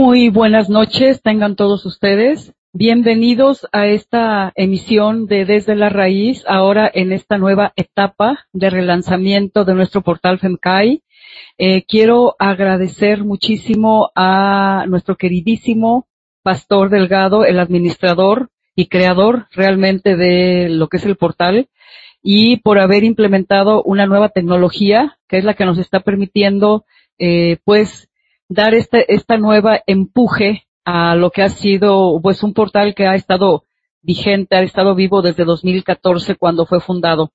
[0.00, 2.54] Muy buenas noches, tengan todos ustedes.
[2.72, 9.64] Bienvenidos a esta emisión de Desde la Raíz, ahora en esta nueva etapa de relanzamiento
[9.64, 11.02] de nuestro portal FEMCAI.
[11.58, 16.06] Eh, quiero agradecer muchísimo a nuestro queridísimo
[16.44, 21.70] Pastor Delgado, el administrador y creador realmente de lo que es el portal,
[22.22, 26.84] y por haber implementado una nueva tecnología que es la que nos está permitiendo,
[27.18, 28.07] eh, pues,
[28.48, 33.14] dar este, esta nueva empuje a lo que ha sido, pues, un portal que ha
[33.14, 33.64] estado
[34.02, 37.30] vigente, ha estado vivo desde 2014 cuando fue fundado.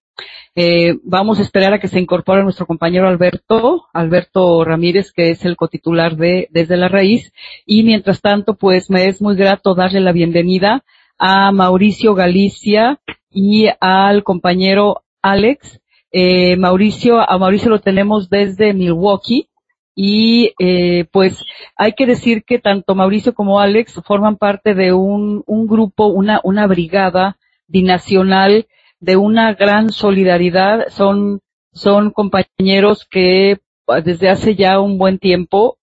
[0.55, 5.45] Eh, vamos a esperar a que se incorpore nuestro compañero Alberto, Alberto Ramírez, que es
[5.45, 7.31] el cotitular de Desde la Raíz.
[7.65, 10.83] Y mientras tanto, pues me es muy grato darle la bienvenida
[11.17, 12.99] a Mauricio Galicia
[13.31, 15.79] y al compañero Alex.
[16.11, 19.47] Eh, Mauricio, a Mauricio lo tenemos desde Milwaukee.
[19.95, 21.43] Y eh, pues
[21.75, 26.41] hay que decir que tanto Mauricio como Alex forman parte de un, un grupo, una,
[26.43, 27.37] una brigada
[27.67, 28.67] binacional
[28.99, 30.87] de una gran solidaridad.
[30.89, 33.59] Son, son compañeros que
[34.03, 35.77] desde hace ya un buen tiempo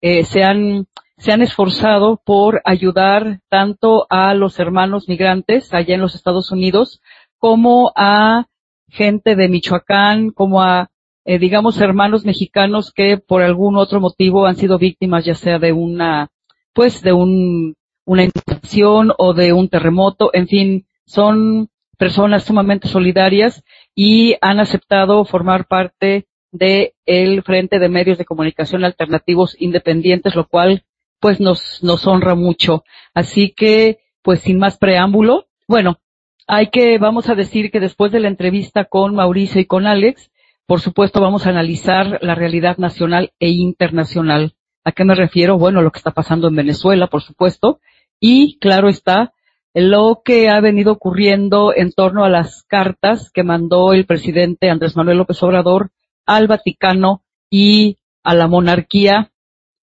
[0.00, 0.86] eh, se han
[1.18, 7.00] se han esforzado por ayudar tanto a los hermanos migrantes allá en los Estados Unidos
[7.38, 8.46] como a
[8.88, 10.90] gente de Michoacán, como a
[11.26, 15.72] eh, digamos hermanos mexicanos que por algún otro motivo han sido víctimas ya sea de
[15.72, 16.28] una
[16.72, 17.74] pues de un
[18.06, 21.68] una inundación o de un terremoto, en fin, son
[21.98, 23.62] personas sumamente solidarias
[23.94, 30.46] y han aceptado formar parte de el Frente de Medios de Comunicación Alternativos Independientes, lo
[30.46, 30.84] cual
[31.20, 32.84] pues nos, nos honra mucho.
[33.12, 35.98] Así que, pues sin más preámbulo, bueno,
[36.46, 40.30] hay que, vamos a decir que después de la entrevista con Mauricio y con Alex,
[40.66, 44.54] por supuesto vamos a analizar la realidad nacional e internacional.
[44.84, 45.58] ¿A qué me refiero?
[45.58, 47.80] Bueno, lo que está pasando en Venezuela, por supuesto,
[48.20, 49.32] y claro está,
[49.74, 54.96] lo que ha venido ocurriendo en torno a las cartas que mandó el presidente Andrés
[54.96, 55.90] Manuel López Obrador
[56.24, 59.30] al Vaticano y a la monarquía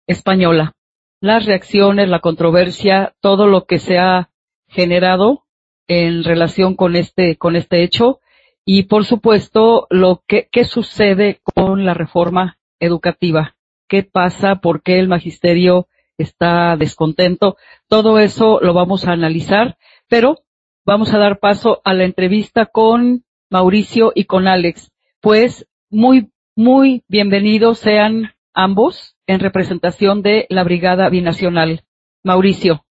[0.07, 0.73] española.
[1.21, 4.31] Las reacciones, la controversia, todo lo que se ha
[4.67, 5.45] generado
[5.87, 8.19] en relación con este, con este hecho
[8.65, 13.57] y por supuesto lo que, qué sucede con la reforma educativa.
[13.89, 14.57] ¿Qué pasa?
[14.57, 17.57] ¿Por qué el magisterio está descontento?
[17.89, 19.77] Todo eso lo vamos a analizar,
[20.09, 20.39] pero
[20.85, 24.93] vamos a dar paso a la entrevista con Mauricio y con Alex.
[25.21, 31.85] Pues muy, muy bienvenidos sean ambos en representación de la Brigada Binacional.
[32.25, 32.85] Mauricio.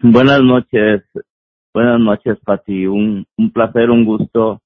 [0.00, 1.02] Buenas noches,
[1.74, 2.86] buenas noches, Pati.
[2.86, 4.60] Un, un placer, un gusto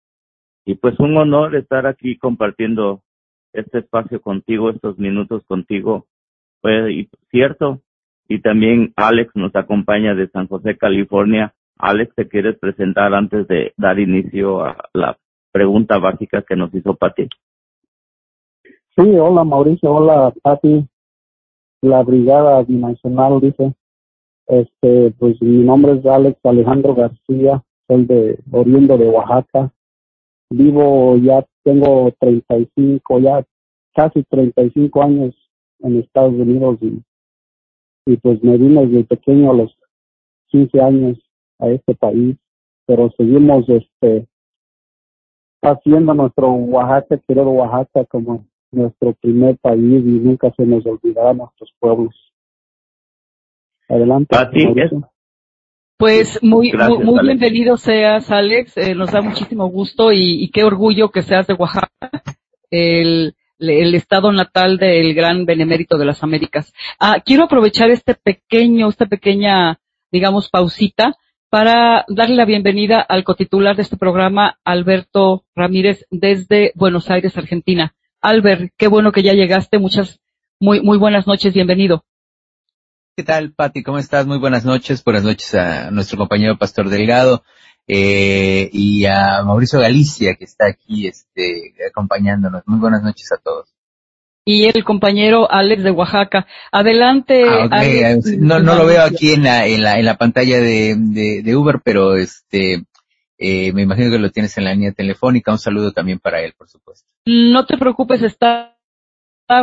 [0.66, 3.00] y pues un honor estar aquí compartiendo
[3.54, 6.04] este espacio contigo, estos minutos contigo.
[6.60, 7.80] Pues, y cierto,
[8.28, 11.54] y también Alex nos acompaña de San José, California.
[11.78, 15.16] Alex, ¿te quieres presentar antes de dar inicio a la
[15.50, 17.28] pregunta básica que nos hizo Pati?
[18.94, 20.86] Sí, hola Mauricio, hola Pati,
[21.82, 23.72] la Brigada Binacional dice,
[24.48, 29.72] este, pues mi nombre es Alex Alejandro García, soy de oriundo de Oaxaca,
[30.50, 33.44] vivo ya tengo 35, ya
[33.94, 35.34] casi 35 años
[35.80, 39.76] en Estados Unidos y, pues me vine desde pequeño a los
[40.46, 41.18] 15 años
[41.58, 42.36] a este país,
[42.86, 44.26] pero seguimos este
[45.60, 51.70] haciendo nuestro Oaxaca, querido Oaxaca como nuestro primer país y nunca se nos olvidará nuestros
[51.78, 52.27] pueblos.
[53.88, 54.26] Adelante.
[54.30, 55.10] Pati, Mauricio.
[55.96, 57.40] Pues muy, Gracias, muy, muy Alex.
[57.40, 58.76] bienvenido seas, Alex.
[58.76, 61.88] Eh, nos da muchísimo gusto y, y qué orgullo que seas de Oaxaca,
[62.70, 66.72] el, el estado natal del gran benemérito de las Américas.
[67.00, 69.80] Ah, quiero aprovechar este pequeño, esta pequeña,
[70.12, 71.16] digamos, pausita
[71.50, 77.94] para darle la bienvenida al cotitular de este programa, Alberto Ramírez, desde Buenos Aires, Argentina.
[78.20, 79.78] Albert, qué bueno que ya llegaste.
[79.78, 80.20] Muchas,
[80.60, 81.54] muy, muy buenas noches.
[81.54, 82.04] Bienvenido.
[83.18, 83.82] ¿Qué tal, Pati?
[83.82, 84.28] ¿Cómo estás?
[84.28, 85.02] Muy buenas noches.
[85.02, 87.42] Buenas noches a nuestro compañero Pastor Delgado
[87.88, 92.62] eh, y a Mauricio Galicia, que está aquí este, acompañándonos.
[92.66, 93.74] Muy buenas noches a todos
[94.44, 96.46] y el compañero Alex de Oaxaca.
[96.70, 97.42] Adelante.
[97.44, 98.38] Ah, Alex.
[98.38, 101.56] No, no lo veo aquí en la, en la, en la pantalla de, de, de
[101.56, 102.84] Uber, pero este,
[103.36, 105.50] eh, me imagino que lo tienes en la línea telefónica.
[105.50, 107.08] Un saludo también para él, por supuesto.
[107.26, 108.77] No te preocupes, está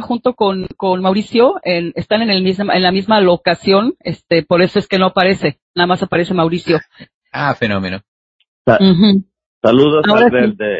[0.01, 4.61] junto con, con Mauricio, en, están en, el misma, en la misma locación, este, por
[4.61, 6.79] eso es que no aparece, nada más aparece Mauricio.
[7.31, 8.01] Ah, fenómeno.
[9.61, 10.03] Saludos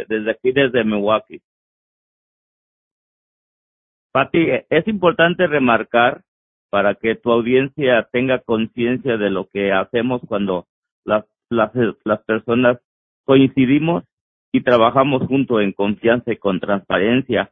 [0.08, 1.42] desde aquí, desde Milwaukee.
[4.12, 6.24] Pati, es importante remarcar
[6.70, 10.68] para que tu audiencia tenga conciencia de lo que hacemos cuando
[11.04, 11.72] las, las,
[12.04, 12.80] las personas
[13.26, 14.04] coincidimos
[14.52, 17.52] y trabajamos juntos en confianza y con transparencia,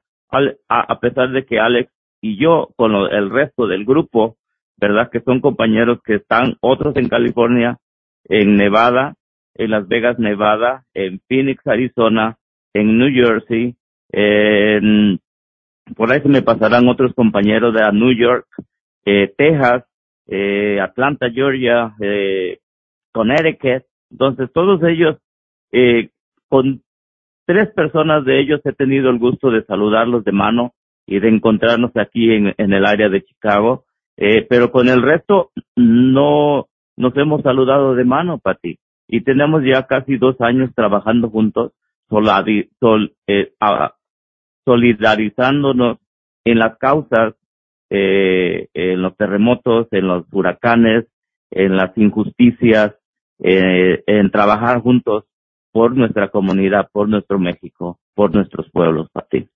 [0.70, 1.92] a, pesar de que Alex
[2.22, 4.38] y yo, con el resto del grupo,
[4.78, 5.10] ¿verdad?
[5.12, 7.78] Que son compañeros que están, otros en California,
[8.26, 9.16] en Nevada,
[9.56, 12.38] en Las Vegas, Nevada, en Phoenix, Arizona,
[12.74, 13.76] en New Jersey,
[14.12, 15.20] en
[15.96, 18.48] por ahí se me pasarán otros compañeros de New York,
[19.06, 19.84] eh, Texas,
[20.28, 22.60] eh, Atlanta, Georgia, eh,
[23.12, 23.84] Connecticut.
[24.10, 25.18] Entonces, todos ellos,
[25.72, 26.10] eh,
[26.48, 26.82] con
[27.46, 30.74] tres personas de ellos he tenido el gusto de saludarlos de mano
[31.06, 33.86] y de encontrarnos aquí en, en el área de Chicago.
[34.18, 38.78] Eh, pero con el resto no nos hemos saludado de mano, Pati.
[39.08, 41.74] Y tenemos ya casi dos años trabajando juntos,
[42.10, 43.54] sol, eh,
[44.66, 45.98] solidarizándonos
[46.46, 47.36] en las causas,
[47.90, 51.06] eh, en los terremotos, en los huracanes,
[51.52, 52.96] en las injusticias,
[53.40, 55.26] eh, en trabajar juntos
[55.74, 59.50] por nuestra comunidad, por nuestro México, por nuestros pueblos, Pati.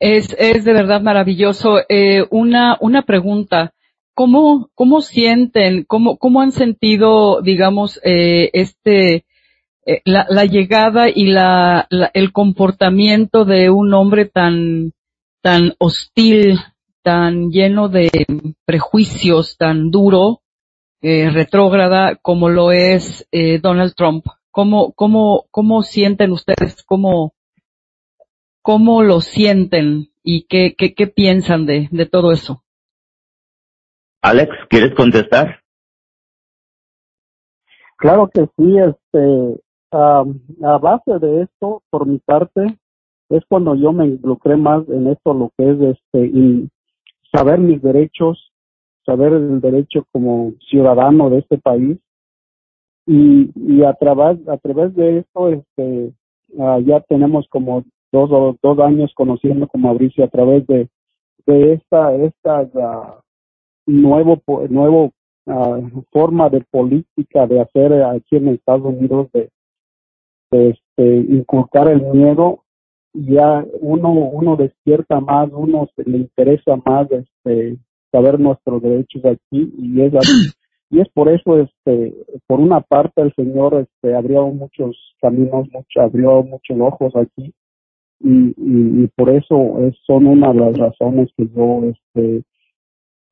[0.00, 1.78] Es, es de verdad maravilloso.
[1.88, 3.72] Eh, una, una pregunta.
[4.14, 9.26] ¿Cómo, cómo sienten, cómo, cómo han sentido, digamos, eh, este,
[9.86, 14.92] eh, la, la, llegada y la, la, el comportamiento de un hombre tan,
[15.40, 16.58] tan hostil,
[17.04, 18.10] tan lleno de
[18.64, 20.40] prejuicios, tan duro,
[21.00, 24.26] eh, retrógrada como lo es eh, Donald Trump.
[24.58, 26.82] ¿Cómo, cómo, cómo sienten ustedes?
[26.82, 27.32] ¿Cómo,
[28.60, 30.08] cómo lo sienten?
[30.24, 32.64] ¿Y qué, qué, qué piensan de, de todo eso?
[34.20, 35.60] Alex, ¿quieres contestar?
[37.98, 39.62] Claro que sí, este,
[39.92, 40.24] a
[40.78, 42.76] base de esto, por mi parte,
[43.28, 46.68] es cuando yo me involucré más en esto, lo que es este, y
[47.32, 48.50] saber mis derechos,
[49.06, 52.00] saber el derecho como ciudadano de este país.
[53.10, 56.12] Y, y a través, a través de esto, este,
[56.50, 60.90] uh, ya tenemos como dos dos años conociendo con Mauricio a través de,
[61.46, 63.22] de esta, esta uh,
[63.86, 65.12] nuevo, nuevo
[65.46, 69.50] uh, forma de política de hacer aquí en Estados Unidos de,
[70.50, 72.62] este, inculcar el miedo,
[73.14, 77.78] ya uno, uno despierta más, uno se le interesa más este,
[78.12, 80.12] saber nuestros derechos aquí y es
[80.90, 82.14] y es por eso este
[82.46, 87.52] por una parte el señor este abrió muchos caminos mucho, abrió muchos ojos aquí
[88.20, 92.42] y, por eso es, son una de las razones que yo este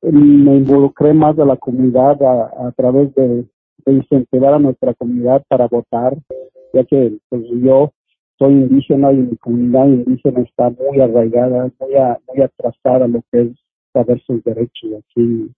[0.01, 3.45] me involucré más de la comunidad a, a través de,
[3.85, 6.17] incentivar a nuestra comunidad para votar
[6.73, 7.91] ya que pues, yo
[8.37, 11.91] soy indígena y mi comunidad indígena está muy arraigada, muy,
[12.27, 13.49] muy atrasada en lo que es
[13.93, 15.49] saber sus derechos aquí.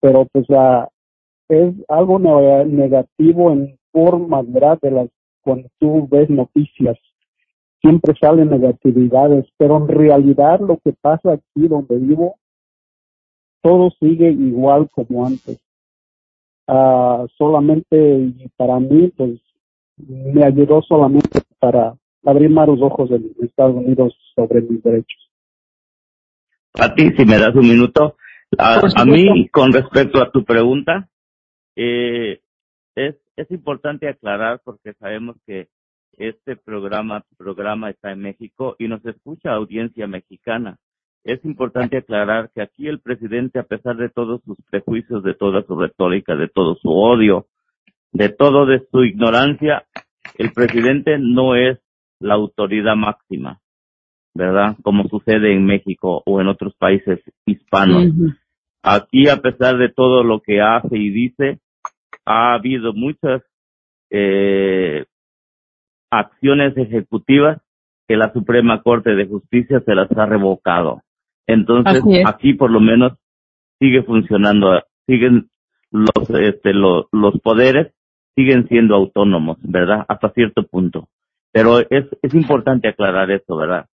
[0.00, 0.46] Pero pues
[1.48, 4.78] es algo negativo en forma, ¿verdad?
[4.80, 5.08] De las,
[5.42, 6.98] cuando tú ves noticias,
[7.80, 12.36] siempre salen negatividades, pero en realidad lo que pasa aquí donde vivo,
[13.62, 15.60] todo sigue igual como antes.
[16.68, 19.40] Uh, solamente para mí, pues
[19.96, 25.30] me ayudó solamente para abrir más los ojos en Estados Unidos sobre mis derechos.
[26.74, 28.16] A ti, si me das un minuto.
[28.58, 31.08] A, mí, con respecto a tu pregunta,
[31.76, 32.40] eh,
[32.94, 35.68] es, es importante aclarar porque sabemos que
[36.16, 40.78] este programa, programa está en México y nos escucha audiencia mexicana.
[41.24, 45.62] Es importante aclarar que aquí el presidente, a pesar de todos sus prejuicios, de toda
[45.64, 47.46] su retórica, de todo su odio,
[48.12, 49.84] de todo de su ignorancia,
[50.38, 51.78] el presidente no es
[52.20, 53.60] la autoridad máxima,
[54.34, 54.76] ¿verdad?
[54.82, 58.12] Como sucede en México o en otros países hispanos.
[58.82, 61.58] Aquí, a pesar de todo lo que hace y dice,
[62.26, 63.42] ha habido muchas
[64.10, 65.04] eh,
[66.10, 67.58] acciones ejecutivas
[68.08, 71.02] que la Suprema Corte de Justicia se las ha revocado.
[71.46, 73.12] Entonces, aquí por lo menos
[73.78, 75.48] sigue funcionando, siguen
[75.90, 77.92] los, este, los, los poderes
[78.34, 80.04] siguen siendo autónomos, ¿verdad?
[80.08, 81.08] Hasta cierto punto.
[81.52, 83.86] Pero es, es importante aclarar esto, ¿verdad?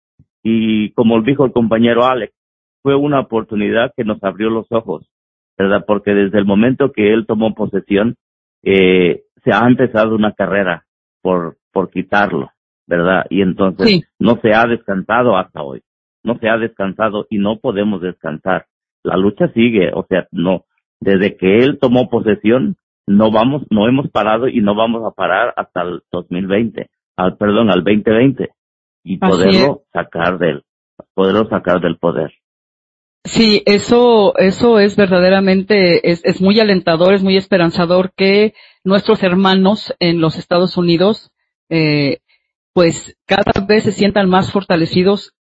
[0.44, 2.34] Y como dijo el compañero Alex,
[2.82, 5.06] fue una oportunidad que nos abrió los ojos,
[5.62, 5.84] ¿verdad?
[5.86, 8.16] Porque desde el momento que él tomó posesión,
[8.64, 10.86] eh, se ha empezado una carrera
[11.22, 12.52] por, por quitarlo,
[12.88, 13.26] ¿verdad?
[13.30, 15.82] Y entonces no se ha descansado hasta hoy,
[16.24, 18.66] no se ha descansado y no podemos descansar.
[19.04, 20.66] La lucha sigue, o sea, no,
[21.00, 22.78] desde que él tomó posesión,
[23.08, 27.72] no vamos, no hemos parado y no vamos a parar hasta el 2020, al, perdón,
[27.72, 28.50] al 2020
[29.04, 30.64] y poderlo sacar del,
[31.14, 32.32] poderlo sacar del poder.
[33.24, 39.94] Sí, eso, eso es verdaderamente, es, es muy alentador, es muy esperanzador que nuestros hermanos
[40.00, 41.32] en los Estados Unidos,
[41.70, 42.20] eh,
[42.74, 45.34] pues cada vez se sientan más fortalecidos,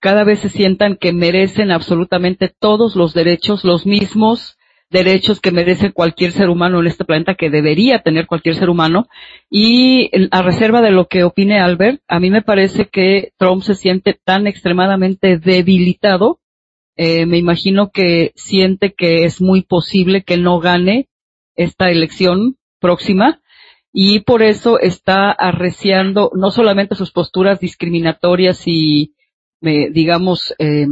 [0.00, 4.56] cada vez se sientan que merecen absolutamente todos los derechos, los mismos
[4.90, 9.08] derechos que merece cualquier ser humano en este planeta, que debería tener cualquier ser humano.
[9.50, 13.74] Y a reserva de lo que opine Albert, a mí me parece que Trump se
[13.74, 16.40] siente tan extremadamente debilitado.
[16.98, 21.08] Eh, me imagino que siente que es muy posible que no gane
[21.54, 23.40] esta elección próxima
[23.92, 29.14] y por eso está arreciando no solamente sus posturas discriminatorias y,
[29.62, 30.86] eh, digamos, eh,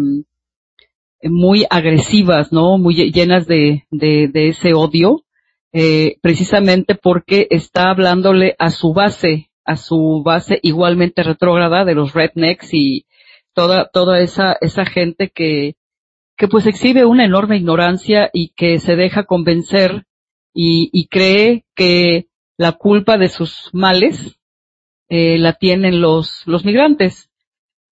[1.22, 2.78] muy agresivas, ¿no?
[2.78, 5.24] Muy llenas de, de, de ese odio,
[5.72, 12.14] eh, precisamente porque está hablándole a su base, a su base igualmente retrógrada de los
[12.14, 13.06] rednecks y
[13.54, 15.76] toda, toda esa, esa gente que,
[16.36, 20.04] que pues exhibe una enorme ignorancia y que se deja convencer
[20.54, 22.26] y, y cree que
[22.56, 24.38] la culpa de sus males
[25.08, 27.30] eh, la tienen los, los migrantes.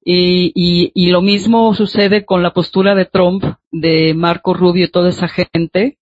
[0.07, 4.91] Y, y, y, lo mismo sucede con la postura de Trump, de Marco Rubio y
[4.91, 5.97] toda esa gente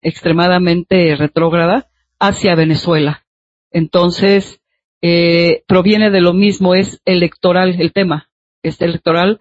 [0.00, 1.90] extremadamente retrógrada
[2.20, 3.26] hacia Venezuela.
[3.72, 4.60] Entonces,
[5.02, 8.30] eh, proviene de lo mismo, es electoral el tema,
[8.62, 9.40] es electoral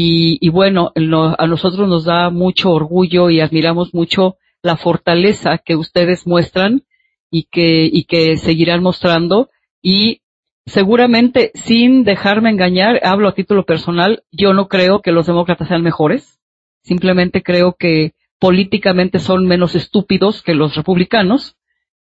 [0.00, 5.74] y, y bueno, a nosotros nos da mucho orgullo y admiramos mucho la fortaleza que
[5.74, 6.84] ustedes muestran
[7.32, 9.50] y que, y que seguirán mostrando.
[9.82, 10.22] Y
[10.66, 15.82] seguramente sin dejarme engañar, hablo a título personal, yo no creo que los demócratas sean
[15.82, 16.38] mejores,
[16.82, 21.56] simplemente creo que políticamente son menos estúpidos que los republicanos.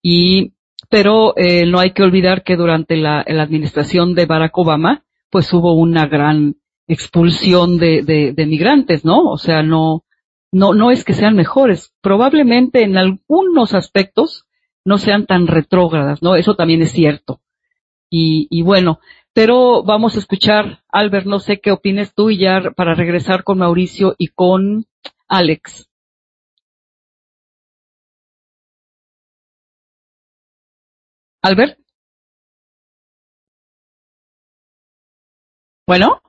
[0.03, 0.55] Y
[0.91, 5.53] pero eh, no hay que olvidar que durante la, la, administración de Barack Obama pues
[5.53, 6.57] hubo una gran
[6.89, 9.31] expulsión de, de, de migrantes, ¿no?
[9.31, 10.05] O sea, no,
[10.53, 14.45] no, no es que sean mejores, probablemente en algunos aspectos
[14.85, 16.37] no sean tan retrógradas, ¿no?
[16.37, 17.41] Eso también es cierto.
[18.11, 19.01] Y, y bueno,
[19.33, 23.59] pero vamos a escuchar, Albert, no sé qué opines tú y ya para regresar con
[23.59, 24.87] Mauricio y con
[25.29, 25.89] Alex.
[31.43, 31.79] Albert.
[35.87, 36.21] Bueno.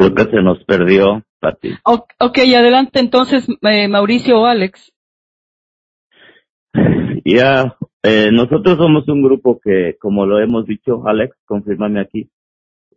[0.00, 1.74] Creo que se nos perdió, Pati.
[1.84, 4.90] Ok, adelante entonces, eh, Mauricio o Alex.
[7.22, 12.30] Ya, eh, nosotros somos un grupo que, como lo hemos dicho, Alex, confírmame aquí,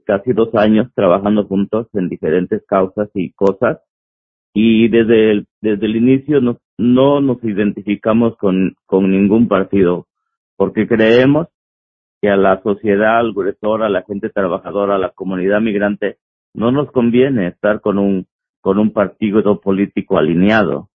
[0.05, 3.79] casi dos años trabajando juntos en diferentes causas y cosas.
[4.53, 10.07] Y desde el, desde el inicio no, no nos identificamos con, con ningún partido,
[10.55, 11.50] porque creemos
[12.22, 16.19] que a la sociedad, al gruesor, a la gente trabajadora, a la comunidad migrante,
[16.53, 18.27] no nos conviene estar con un,
[18.62, 20.89] con un partido político alineado,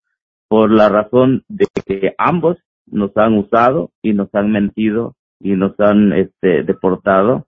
[0.47, 5.77] por la razón de que ambos nos han usado y nos han mentido y nos
[5.79, 7.45] han este, deportado,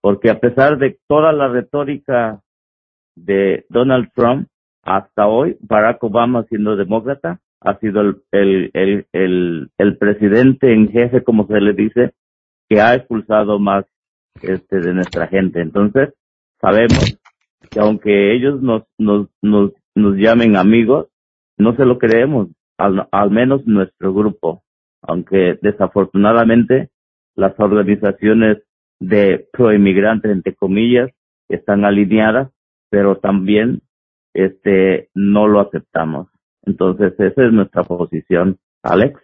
[0.00, 2.42] porque a pesar de toda la retórica
[3.16, 4.48] de Donald Trump,
[4.82, 10.90] hasta hoy Barack Obama siendo demócrata ha sido el, el, el, el, el presidente en
[10.90, 12.12] jefe, como se le dice,
[12.68, 13.84] que ha expulsado más
[14.42, 15.60] este, de nuestra gente.
[15.60, 16.12] Entonces,
[16.60, 17.20] sabemos
[17.70, 21.08] que aunque ellos nos, nos, nos, nos llamen amigos,
[21.58, 24.62] no se lo creemos, al, al menos nuestro grupo
[25.02, 26.90] aunque desafortunadamente
[27.34, 28.58] las organizaciones
[29.00, 31.10] de proinmigrantes, entre comillas,
[31.48, 32.50] están alineadas,
[32.88, 33.82] pero también
[34.32, 36.28] este no lo aceptamos.
[36.64, 38.58] Entonces, esa es nuestra posición.
[38.82, 39.20] Alex.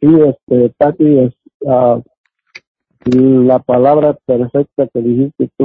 [0.00, 2.00] Sí, este, Tati, es, uh,
[3.04, 5.64] la palabra perfecta que dijiste tú,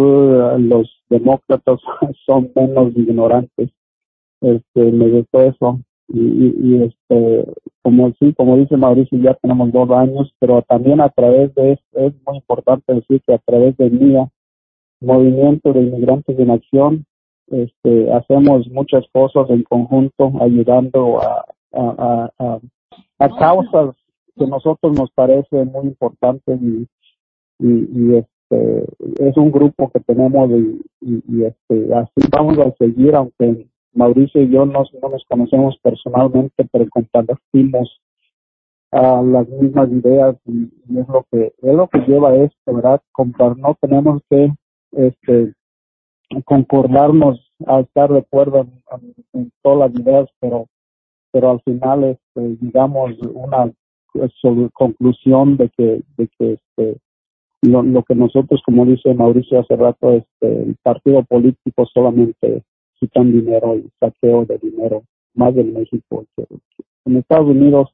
[0.58, 1.79] los demócratas
[2.25, 3.70] son menos ignorantes.
[4.41, 5.79] Este, me gustó eso.
[6.09, 7.46] y, y, este
[7.81, 12.00] como sí como dice Mauricio ya tenemos dos años pero también a través de esto
[12.00, 14.29] es muy importante decir que a través de MIA
[15.01, 17.05] movimiento de inmigrantes en acción
[17.48, 22.59] este hacemos muchas cosas en conjunto ayudando a a, a,
[23.20, 23.96] a, causas
[24.38, 26.88] que nosotros nos parecen muy importantes y,
[27.59, 28.85] y, y este
[29.20, 30.50] es un grupo que tenemos
[31.01, 33.67] y, este así vamos a seguir aunque
[33.98, 38.00] Mauricio y yo no, no nos conocemos personalmente, pero compartimos
[38.91, 43.01] uh, las mismas ideas y, es lo que es lo que lleva esto, ¿verdad?
[43.11, 44.53] Compar, no tenemos que
[44.91, 45.53] este
[46.46, 48.67] concordarnos a estar de acuerdo
[49.33, 50.67] en, todas las ideas, pero
[51.31, 53.72] pero al final este, digamos una
[54.74, 56.98] conclusión de que de que este
[57.61, 62.63] lo, lo que nosotros como dice Mauricio hace rato este el partido político solamente
[63.00, 66.25] quitan dinero y saqueo de dinero, más de México.
[67.05, 67.89] En Estados Unidos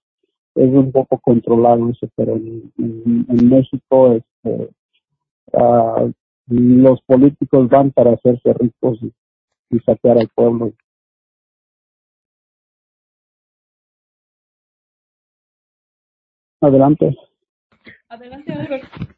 [0.55, 4.69] es un poco controlado eso, pero en, en, en México este,
[5.53, 6.11] uh,
[6.47, 9.11] los políticos van para hacerse ricos y,
[9.75, 10.71] y saquear al pueblo.
[16.61, 17.17] Adelante.
[18.07, 19.12] Adelante, Albert.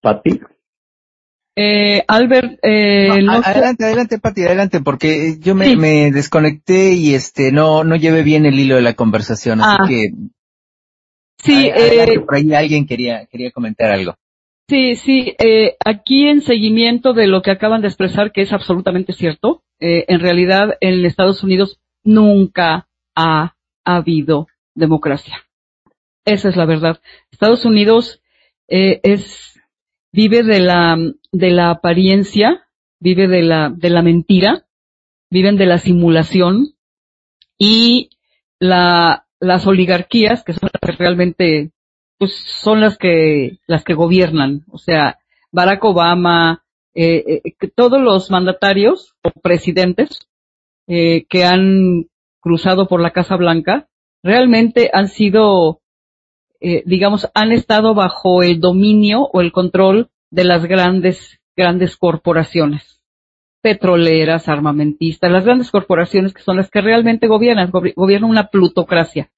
[0.00, 0.40] Pati.
[1.56, 5.76] Eh, Albert, eh, no, adelante, adelante, Pati, adelante, porque yo me, sí.
[5.76, 9.86] me, desconecté y este no no llevé bien el hilo de la conversación, así ah.
[9.88, 10.10] que
[11.38, 14.16] sí, adelante, eh, por ahí alguien quería quería comentar algo.
[14.68, 19.12] Sí, sí, eh, aquí en seguimiento de lo que acaban de expresar, que es absolutamente
[19.12, 25.42] cierto, eh, en realidad en Estados Unidos nunca ha habido democracia.
[26.24, 27.00] Esa es la verdad.
[27.30, 28.22] Estados Unidos
[28.68, 29.60] eh, es
[30.12, 30.96] vive de la,
[31.32, 32.66] de la apariencia,
[33.00, 34.66] vive de la, de la mentira,
[35.30, 36.74] viven de la simulación
[37.58, 38.10] y
[38.60, 41.72] la, las oligarquías, que son las que realmente,
[42.18, 44.64] pues son las que, las que gobiernan.
[44.70, 45.18] O sea,
[45.50, 50.28] Barack Obama, eh, eh, todos los mandatarios o presidentes
[50.86, 52.06] eh, que han
[52.40, 53.88] cruzado por la Casa Blanca
[54.22, 55.80] realmente han sido
[56.66, 63.02] eh, digamos, han estado bajo el dominio o el control de las grandes, grandes corporaciones
[63.60, 69.30] petroleras, armamentistas, las grandes corporaciones que son las que realmente gobiernan, gobiernan una plutocracia.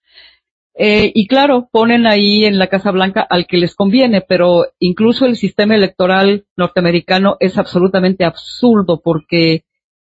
[0.78, 5.26] Eh, y claro, ponen ahí en la Casa Blanca al que les conviene, pero incluso
[5.26, 9.64] el sistema electoral norteamericano es absolutamente absurdo porque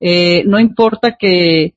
[0.01, 1.76] eh, no importa que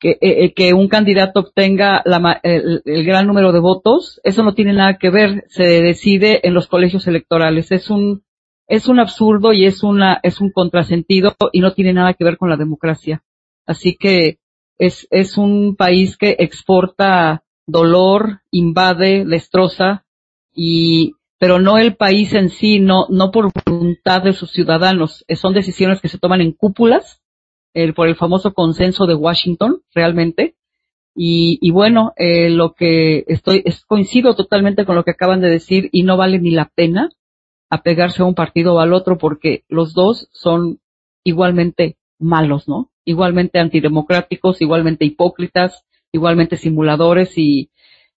[0.00, 4.42] que, eh, eh, que un candidato obtenga la, el, el, gran número de votos, eso
[4.42, 7.70] no tiene nada que ver, se decide en los colegios electorales.
[7.70, 8.24] Es un,
[8.66, 12.38] es un absurdo y es una, es un contrasentido y no tiene nada que ver
[12.38, 13.22] con la democracia.
[13.66, 14.38] Así que
[14.78, 20.06] es, es un país que exporta dolor, invade, destroza
[20.52, 25.26] y, pero no el país en sí, no, no por voluntad de sus ciudadanos.
[25.34, 27.19] Son decisiones que se toman en cúpulas
[27.74, 30.54] el, por el famoso consenso de Washington, realmente.
[31.14, 35.50] Y, y bueno, eh, lo que estoy, es, coincido totalmente con lo que acaban de
[35.50, 37.10] decir y no vale ni la pena
[37.68, 40.80] apegarse a un partido o al otro porque los dos son
[41.24, 42.90] igualmente malos, ¿no?
[43.04, 47.70] Igualmente antidemocráticos, igualmente hipócritas, igualmente simuladores y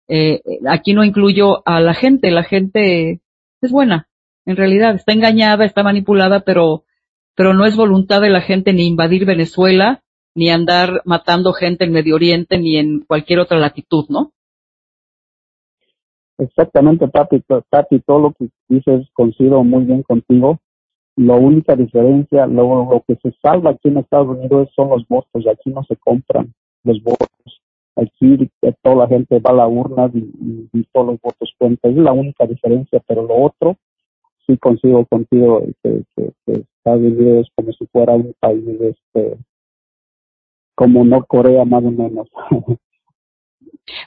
[0.07, 3.21] eh, aquí no incluyo a la gente, la gente
[3.61, 4.09] es buena,
[4.45, 6.83] en realidad está engañada, está manipulada, pero
[7.35, 10.01] pero no es voluntad de la gente ni invadir Venezuela,
[10.35, 14.31] ni andar matando gente en Medio Oriente, ni en cualquier otra latitud, ¿no?
[16.37, 20.59] Exactamente, Tati, Tati, todo lo que dices coincido muy bien contigo.
[21.15, 25.45] La única diferencia, lo, lo que se salva aquí en Estados Unidos son los votos,
[25.45, 27.61] aquí no se compran los votos.
[27.95, 28.49] Aquí
[28.81, 31.91] toda la gente va a la urna y, todos los votos cuentan.
[31.91, 33.77] Es la única diferencia, pero lo otro,
[34.47, 36.03] sí consigo contigo que,
[36.45, 39.37] que Estados Unidos como si fuera un país este
[40.73, 42.27] como no Corea más o menos.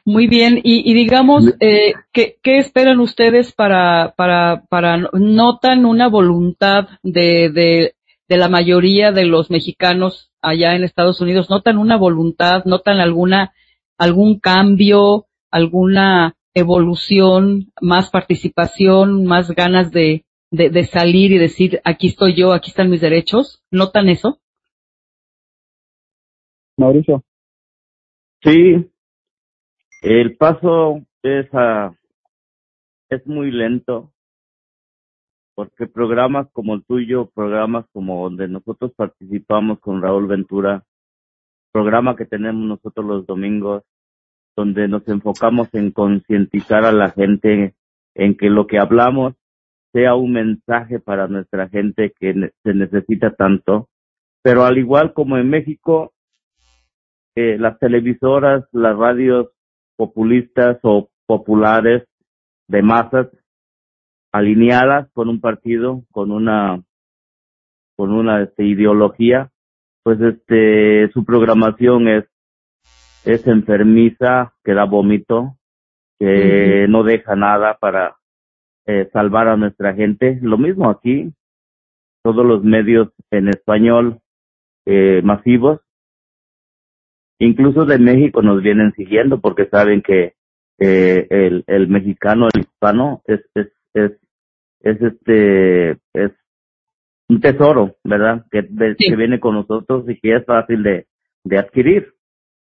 [0.04, 6.08] Muy bien, y, y digamos, eh, ¿qué, ¿qué, esperan ustedes para, para, para, notan una
[6.08, 7.94] voluntad de, de,
[8.28, 13.52] de la mayoría de los mexicanos allá en Estados Unidos, notan una voluntad, notan alguna,
[13.98, 20.24] algún cambio, alguna evolución, más participación, más ganas de,
[20.55, 23.62] de, de salir y decir, aquí estoy yo, aquí están mis derechos?
[23.71, 24.40] ¿Notan eso?
[26.77, 27.23] Mauricio.
[28.43, 28.90] Sí,
[30.03, 31.95] el paso es, uh,
[33.09, 34.14] es muy lento.
[35.55, 40.85] porque programas como el tuyo, programas como donde nosotros participamos con Raúl Ventura,
[41.73, 43.85] programa que tenemos nosotros los domingos,
[44.57, 47.75] donde nos enfocamos en concientizar a la gente
[48.14, 49.35] en que lo que hablamos
[49.94, 53.88] sea un mensaje para nuestra gente que se necesita tanto.
[54.42, 56.12] Pero al igual como en México,
[57.37, 59.50] eh, las televisoras, las radios
[59.96, 62.02] populistas o populares
[62.66, 63.28] de masas
[64.33, 66.83] alineadas con un partido, con una
[67.96, 69.52] con una este, ideología,
[70.02, 72.24] pues este su programación es
[73.24, 75.57] es enfermiza, que da vómito,
[76.18, 78.16] que no deja nada para
[78.87, 80.38] eh, salvar a nuestra gente.
[80.42, 81.33] Lo mismo aquí,
[82.23, 84.20] todos los medios en español
[84.87, 85.81] eh, masivos,
[87.38, 90.35] incluso de México nos vienen siguiendo porque saben que
[90.79, 94.12] eh, el, el mexicano, el hispano, es, es, es,
[94.81, 96.33] es este, es
[97.29, 98.44] un tesoro, ¿verdad?
[98.51, 98.66] Que,
[98.99, 101.07] que viene con nosotros y que es fácil de,
[101.44, 102.14] de adquirir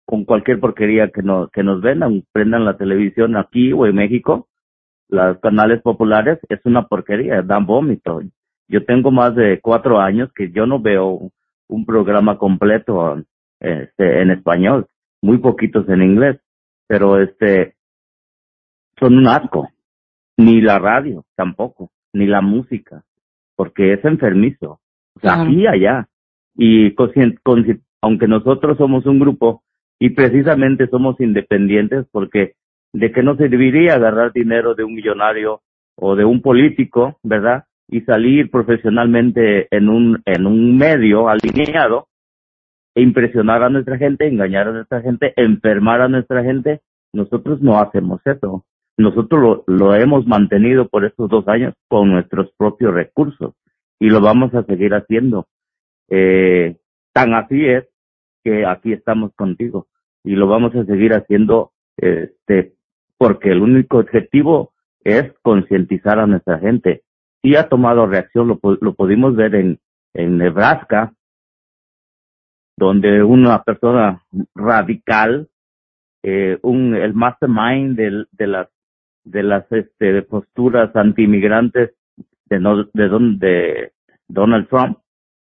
[0.04, 4.48] con cualquier porquería que nos, que nos vendan, prendan la televisión aquí o en México,
[5.12, 8.22] los canales populares, es una porquería, dan vómito.
[8.66, 11.30] Yo tengo más de cuatro años que yo no veo
[11.68, 13.22] un programa completo
[13.60, 14.86] este, en español,
[15.20, 16.40] muy poquitos en inglés,
[16.86, 17.74] pero este,
[18.98, 19.68] son un asco.
[20.38, 23.04] Ni la radio tampoco, ni la música,
[23.54, 24.80] porque es enfermizo.
[25.14, 26.08] O sea, aquí y allá.
[26.56, 26.94] Y
[28.00, 29.62] aunque nosotros somos un grupo
[29.98, 32.54] y precisamente somos independientes porque
[32.92, 35.62] de qué nos serviría agarrar dinero de un millonario
[35.96, 37.64] o de un político, ¿verdad?
[37.88, 42.08] Y salir profesionalmente en un, en un medio alineado
[42.94, 46.80] e impresionar a nuestra gente, engañar a nuestra gente, enfermar a nuestra gente.
[47.12, 48.64] Nosotros no hacemos eso.
[48.98, 53.54] Nosotros lo, lo hemos mantenido por estos dos años con nuestros propios recursos
[53.98, 55.46] y lo vamos a seguir haciendo.
[56.10, 56.76] Eh,
[57.12, 57.84] tan así es
[58.44, 59.86] que aquí estamos contigo
[60.24, 62.74] y lo vamos a seguir haciendo este
[63.22, 64.72] porque el único objetivo
[65.04, 67.04] es concientizar a nuestra gente.
[67.40, 69.78] Y ha tomado reacción, lo, lo pudimos ver en,
[70.12, 71.14] en Nebraska,
[72.76, 74.20] donde una persona
[74.56, 75.48] radical,
[76.24, 78.68] eh, un, el mastermind de, de las
[79.22, 81.92] de las este, posturas antiinmigrantes
[82.46, 83.92] de, no, de, don, de
[84.26, 84.98] Donald Trump,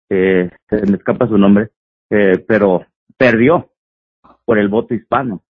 [0.09, 1.71] eh, se me escapa su nombre,
[2.11, 2.87] eh, pero
[3.19, 3.73] perdió
[4.45, 5.43] por el voto hispano.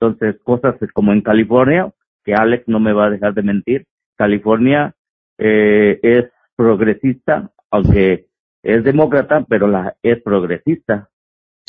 [0.00, 1.92] Entonces, cosas como en California,
[2.24, 4.94] que Alex no me va a dejar de mentir, California
[5.38, 6.24] eh, es
[6.56, 8.26] progresista, aunque
[8.62, 11.10] es demócrata, pero la es progresista.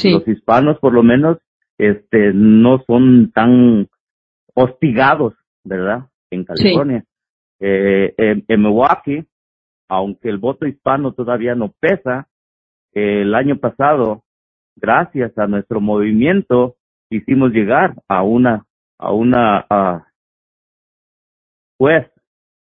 [0.04, 1.38] Los hispanos, por lo menos,
[1.78, 3.88] este, no son tan
[4.54, 5.34] hostigados,
[5.64, 6.06] ¿verdad?
[6.30, 7.04] En California.
[7.60, 9.26] Eh, en, Milwaukee,
[9.88, 12.28] aunque el voto hispano todavía no pesa,
[12.94, 14.24] el año pasado
[14.76, 16.76] gracias a nuestro movimiento,
[17.10, 18.66] hicimos llegar a una,
[18.98, 19.66] a una
[21.78, 22.08] juez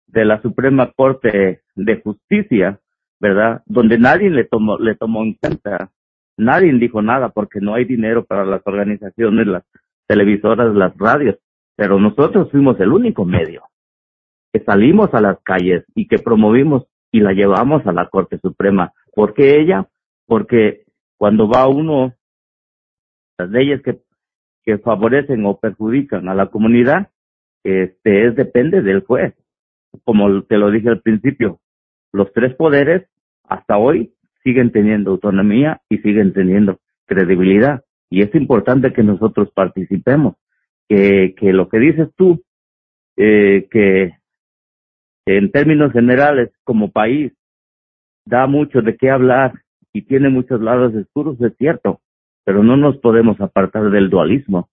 [0.07, 2.79] de la Suprema Corte de Justicia,
[3.19, 3.63] ¿verdad?
[3.65, 5.91] Donde nadie le tomó, le tomó en cuenta,
[6.37, 9.63] nadie dijo nada porque no hay dinero para las organizaciones, las
[10.07, 11.37] televisoras, las radios,
[11.75, 13.63] pero nosotros fuimos el único medio
[14.51, 18.93] que salimos a las calles y que promovimos y la llevamos a la Corte Suprema.
[19.13, 19.87] ¿Por qué ella?
[20.25, 20.83] Porque
[21.17, 22.13] cuando va uno,
[23.37, 24.01] las leyes que,
[24.63, 27.09] que favorecen o perjudican a la comunidad,
[27.63, 29.33] este es depende del juez.
[30.03, 31.59] Como te lo dije al principio,
[32.11, 33.07] los tres poderes
[33.43, 37.83] hasta hoy siguen teniendo autonomía y siguen teniendo credibilidad.
[38.09, 40.35] Y es importante que nosotros participemos.
[40.87, 42.43] Que, que lo que dices tú,
[43.15, 44.13] eh, que
[45.25, 47.31] en términos generales como país
[48.25, 49.53] da mucho de qué hablar
[49.93, 52.01] y tiene muchos lados oscuros, es cierto,
[52.43, 54.69] pero no nos podemos apartar del dualismo.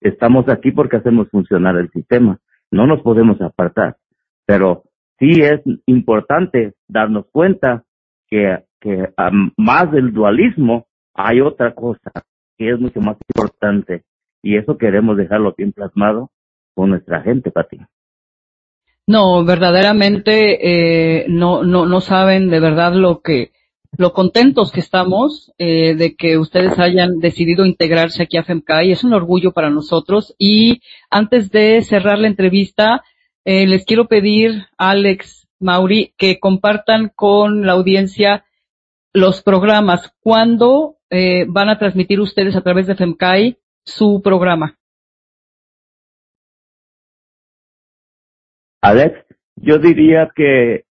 [0.00, 2.38] Estamos aquí porque hacemos funcionar el sistema,
[2.70, 3.96] no nos podemos apartar,
[4.46, 4.84] pero
[5.18, 7.84] sí es importante darnos cuenta
[8.28, 9.12] que, que
[9.56, 12.10] más del dualismo hay otra cosa
[12.56, 14.04] que es mucho más importante
[14.42, 16.30] y eso queremos dejarlo bien plasmado
[16.74, 17.78] con nuestra gente, Pati.
[19.06, 23.50] No, verdaderamente eh, no, no, no saben de verdad lo que
[23.96, 28.92] lo contentos que estamos eh, de que ustedes hayan decidido integrarse aquí a FEMCAI.
[28.92, 30.34] Es un orgullo para nosotros.
[30.38, 33.02] Y antes de cerrar la entrevista,
[33.44, 38.44] eh, les quiero pedir, Alex, Mauri, que compartan con la audiencia
[39.12, 40.12] los programas.
[40.20, 44.78] ¿Cuándo eh, van a transmitir ustedes a través de FEMCAI su programa?
[48.82, 49.26] Alex,
[49.56, 50.84] yo diría que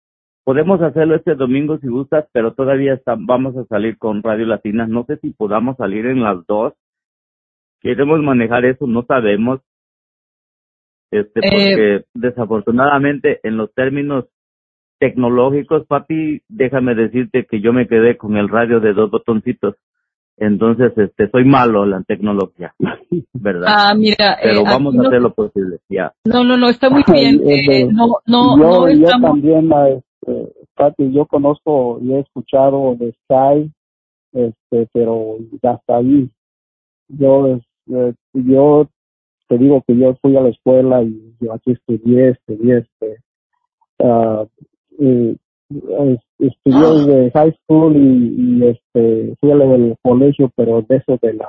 [0.49, 4.87] podemos hacerlo este domingo si gustas, pero todavía está, vamos a salir con Radio Latina.
[4.87, 6.73] No sé si podamos salir en las dos.
[7.83, 9.61] Queremos manejar eso, no sabemos.
[11.11, 14.25] Este, Eh, porque desafortunadamente en los términos
[14.99, 19.75] tecnológicos, papi, déjame decirte que yo me quedé con el radio de dos botoncitos.
[20.39, 22.73] Entonces, este, soy malo en la tecnología,
[23.35, 23.67] ¿verdad?
[23.69, 26.15] Ah, mira, Pero eh, vamos a no- hacer lo posible, ya.
[26.25, 27.39] No, no, no, está muy bien.
[27.47, 29.31] Eh, no, no, yo, no yo estamos.
[29.33, 29.69] también,
[30.29, 33.71] este, Pati, yo conozco y he escuchado de Sky,
[34.33, 36.31] este, pero hasta ahí.
[37.09, 37.59] Yo,
[37.91, 38.89] eh, yo
[39.49, 43.17] te digo que yo fui a la escuela y yo aquí estudié, estudié, este,
[44.01, 44.47] ah,
[44.99, 45.37] eh,
[45.71, 51.19] es- estudié desde high school y, y, este, fui al del colegio, pero de eso
[51.21, 51.49] de la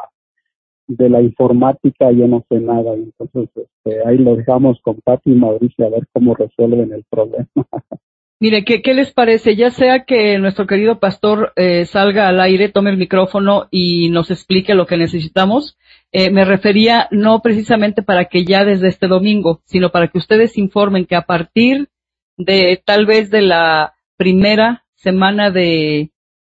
[0.87, 5.35] de la informática yo no sé nada, entonces este, ahí lo dejamos con Pati y
[5.35, 7.47] Mauricio a ver cómo resuelven el problema.
[8.41, 9.57] Mire, ¿qué, ¿qué les parece?
[9.57, 14.31] Ya sea que nuestro querido pastor eh, salga al aire, tome el micrófono y nos
[14.31, 15.77] explique lo que necesitamos.
[16.13, 20.57] Eh, me refería no precisamente para que ya desde este domingo, sino para que ustedes
[20.57, 21.89] informen que a partir
[22.37, 26.11] de tal vez de la primera semana de,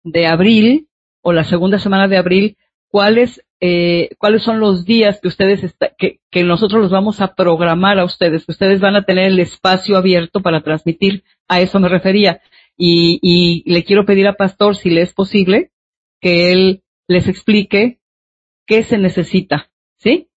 [0.03, 0.87] de abril
[1.21, 2.57] o la segunda semana de abril,
[2.89, 7.35] cuáles eh, cuáles son los días que ustedes está- que, que nosotros los vamos a
[7.35, 11.23] programar a ustedes, que ustedes van a tener el espacio abierto para transmitir.
[11.47, 12.41] A eso me refería.
[12.75, 15.71] Y, y le quiero pedir a Pastor, si le es posible,
[16.19, 17.99] que él les explique
[18.65, 19.69] qué se necesita.
[19.97, 20.29] ¿Sí?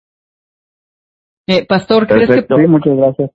[1.46, 2.56] Eh, Pastor, ¿crees que Perfecto.
[2.58, 3.30] Sí, muchas gracias.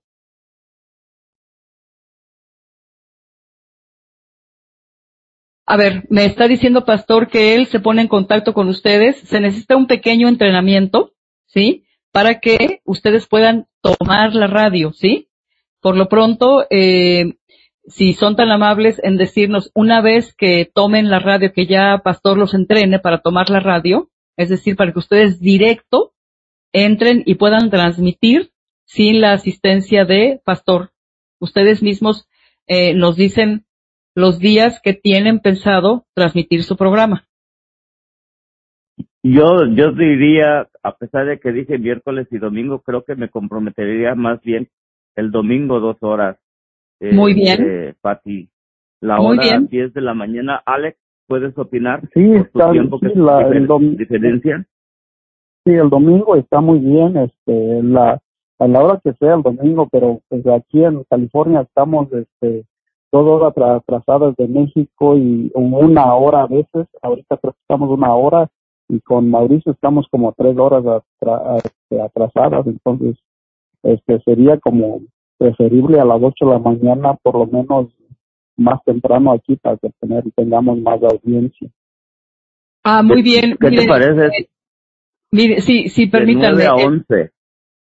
[5.70, 9.18] A ver, me está diciendo Pastor que él se pone en contacto con ustedes.
[9.18, 11.12] Se necesita un pequeño entrenamiento,
[11.44, 11.84] ¿sí?
[12.10, 15.28] Para que ustedes puedan tomar la radio, ¿sí?
[15.82, 17.34] Por lo pronto, eh,
[17.86, 22.38] si son tan amables en decirnos una vez que tomen la radio, que ya Pastor
[22.38, 26.14] los entrene para tomar la radio, es decir, para que ustedes directo
[26.72, 28.52] entren y puedan transmitir
[28.86, 30.92] sin la asistencia de Pastor.
[31.38, 32.26] Ustedes mismos
[32.66, 33.66] eh, nos dicen
[34.18, 37.24] los días que tienen pensado transmitir su programa.
[39.22, 44.14] Yo, yo diría, a pesar de que dije miércoles y domingo, creo que me comprometería
[44.14, 44.68] más bien
[45.16, 46.36] el domingo dos horas.
[47.00, 47.62] Eh, Muy bien.
[47.64, 48.48] eh, Pati.
[49.00, 49.68] La Muy hora bien.
[49.68, 50.60] 10 de la mañana.
[50.66, 52.00] Alex, ¿puedes opinar?
[52.12, 54.66] Sí, por tu está tiempo que sí, la- el diferencia?
[55.64, 58.18] Sí, el domingo está muy bien, este, la,
[58.58, 62.64] a la hora que sea el domingo, pero pues aquí en California estamos, este,
[63.12, 67.90] dos horas tra- atrasadas de México y una hora a veces, ahorita creo que estamos
[67.90, 68.48] una hora
[68.88, 73.16] y con Mauricio estamos como tres horas atra- este, atrasadas, entonces,
[73.82, 75.00] este, sería como
[75.38, 77.88] preferible a las ocho de la mañana, por lo menos
[78.56, 81.68] más temprano aquí para que tener, tengamos más audiencia.
[82.82, 83.56] Ah, muy bien.
[83.60, 84.48] ¿Qué Mire, te parece?
[85.30, 86.64] Mire, sí, sí, De permítanme.
[86.64, 87.30] 9 a Eh, 11.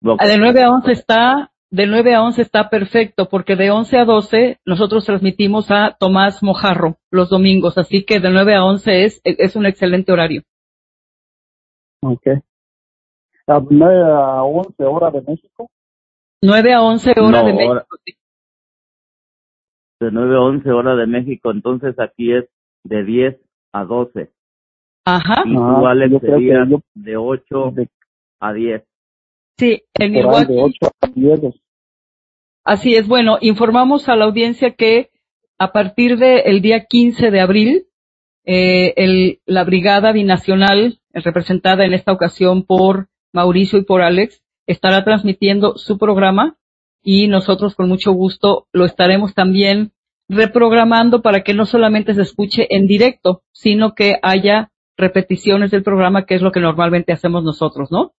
[0.03, 3.71] Lo- Ah, De 9 a 11 está, de 9 a 11 está perfecto, porque de
[3.71, 8.65] 11 a 12 nosotros transmitimos a Tomás Mojarro los domingos, así que de 9 a
[8.65, 10.43] 11 es, es un excelente horario.
[12.03, 12.27] Ok.
[13.47, 15.69] A nueve a once horas de México.
[16.43, 17.71] 9 a 11 horas No, de México.
[17.73, 18.13] hora- sí.
[20.01, 22.49] de 9 a 11 hora de México, entonces aquí es
[22.85, 23.41] de 10
[23.73, 24.31] a 12.
[25.05, 25.43] Ajá.
[25.47, 27.89] Y Ah, tú, Alex, creo que serías yo- de 8 De,
[28.41, 28.83] a 10.
[29.61, 30.55] Sí, en Milwaukee.
[30.55, 31.55] de a.
[32.65, 33.07] Así es.
[33.07, 35.11] Bueno, informamos a la audiencia que
[35.59, 37.87] a partir del día 15 de abril,
[38.45, 44.43] eh, el- la Brigada Binacional, eh, representada en esta ocasión por Mauricio y por Alex,
[44.67, 46.57] estará transmitiendo su programa
[47.03, 49.93] y nosotros con mucho gusto lo estaremos también
[50.29, 56.25] reprogramando para que no solamente se escuche en directo, sino que haya repeticiones del programa,
[56.25, 58.13] que es lo que normalmente hacemos nosotros, ¿no?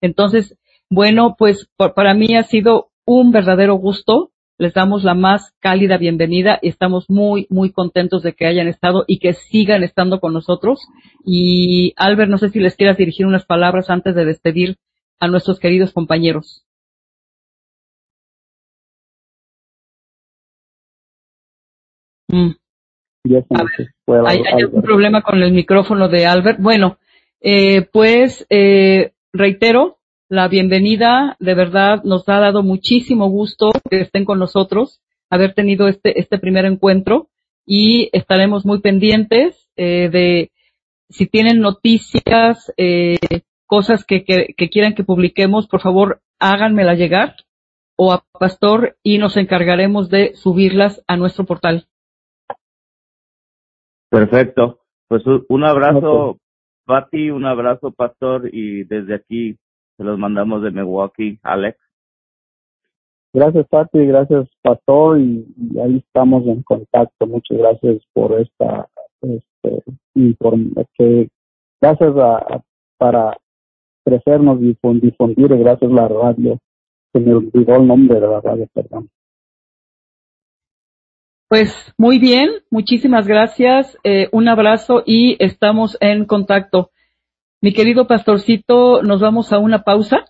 [0.00, 0.56] Entonces,
[0.90, 4.32] bueno, pues pa- para mí ha sido un verdadero gusto.
[4.60, 9.04] Les damos la más cálida bienvenida y estamos muy, muy contentos de que hayan estado
[9.06, 10.80] y que sigan estando con nosotros.
[11.24, 14.76] Y Albert, no sé si les quieras dirigir unas palabras antes de despedir
[15.20, 16.64] a nuestros queridos compañeros.
[22.28, 22.50] Mm.
[23.54, 23.64] A
[24.26, 26.60] ¿Hay, hay algún problema con el micrófono de Albert?
[26.60, 26.98] Bueno,
[27.40, 29.97] eh, pues eh, reitero
[30.28, 31.36] la bienvenida.
[31.40, 36.38] De verdad, nos ha dado muchísimo gusto que estén con nosotros, haber tenido este, este
[36.38, 37.28] primer encuentro
[37.66, 40.50] y estaremos muy pendientes eh, de
[41.08, 43.18] si tienen noticias, eh,
[43.66, 47.36] cosas que, que, que quieran que publiquemos, por favor, háganmela llegar
[47.96, 51.86] o a Pastor y nos encargaremos de subirlas a nuestro portal.
[54.10, 54.80] Perfecto.
[55.08, 56.38] Pues un abrazo.
[56.84, 59.58] Pati, un abrazo, Pastor, y desde aquí
[59.98, 61.78] se los mandamos de Milwaukee, Alex.
[63.34, 67.26] Gracias, Pati, gracias, Pastor, y, y ahí estamos en contacto.
[67.26, 68.88] Muchas gracias por esta,
[69.20, 69.82] este,
[70.96, 71.28] que
[71.80, 72.62] gracias a, a-
[72.96, 73.36] para
[74.04, 76.58] crecernos y difun- difundir, gracias a la radio.
[77.12, 79.10] Se me olvidó el nombre de la radio, perdón.
[81.48, 86.90] Pues muy bien, muchísimas gracias, eh, un abrazo y estamos en contacto.
[87.60, 90.24] Mi querido pastorcito, nos vamos a una pausa.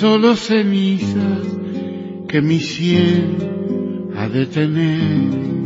[0.00, 1.46] Solo cenizas
[2.26, 3.36] que mi sien
[4.16, 5.60] ha de tener.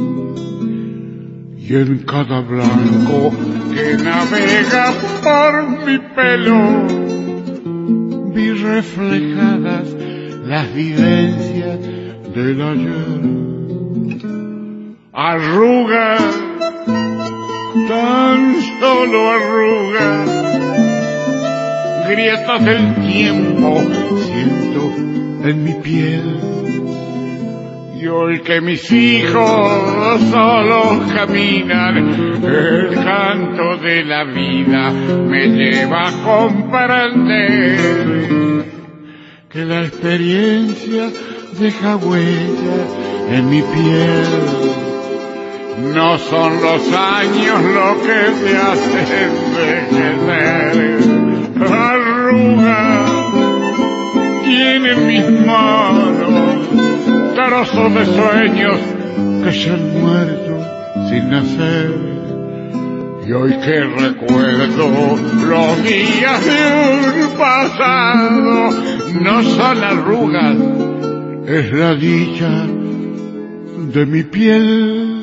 [1.57, 3.33] Y en cada blanco
[3.73, 4.93] que navega
[5.23, 5.53] por
[5.87, 6.63] mi pelo
[8.35, 9.87] vi reflejadas
[10.45, 11.79] las vivencias
[12.35, 13.21] del ayer.
[15.13, 16.35] Arrugas,
[17.89, 18.41] tan
[18.81, 20.44] solo arrugas,
[22.09, 23.81] grietas del tiempo
[24.25, 24.93] siento
[25.49, 26.41] en mi piel.
[28.01, 31.97] Y hoy que mis hijos solo caminan,
[32.45, 37.79] el canto de la vida me lleva a comprender
[39.49, 41.11] que la experiencia
[41.59, 42.87] deja huella
[43.31, 44.25] en mi piel.
[45.95, 49.07] No son los años lo que te hacen
[49.91, 51.14] envejecer.
[51.61, 53.11] Arrugas
[54.45, 56.69] tienen mis manos,
[57.35, 58.79] trozos de sueños
[59.45, 60.59] que se han muerto
[61.09, 62.15] sin nacer.
[63.27, 68.71] Y hoy que recuerdo los días de un pasado,
[69.21, 70.57] no son arrugas,
[71.47, 72.67] es la dicha
[73.93, 75.14] de mi piel.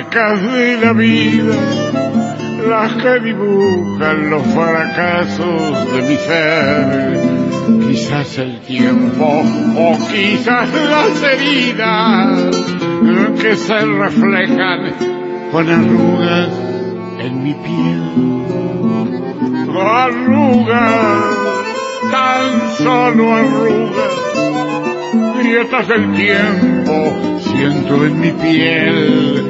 [0.00, 1.56] Marcas de la vida,
[2.68, 7.20] las que dibujan los fracasos de mi ser.
[7.86, 9.42] Quizás el tiempo
[9.76, 12.56] o quizás las heridas
[13.40, 14.94] que se reflejan
[15.52, 16.48] con arrugas
[17.18, 18.02] en mi piel.
[19.78, 21.24] Arrugas,
[22.10, 24.30] tan solo arrugas
[25.38, 29.49] grietas del tiempo siento en mi piel.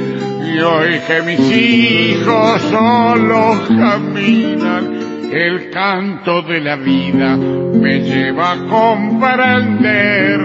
[0.53, 8.59] Y hoy que mis hijos solo caminan, el canto de la vida me lleva a
[8.67, 10.41] comprender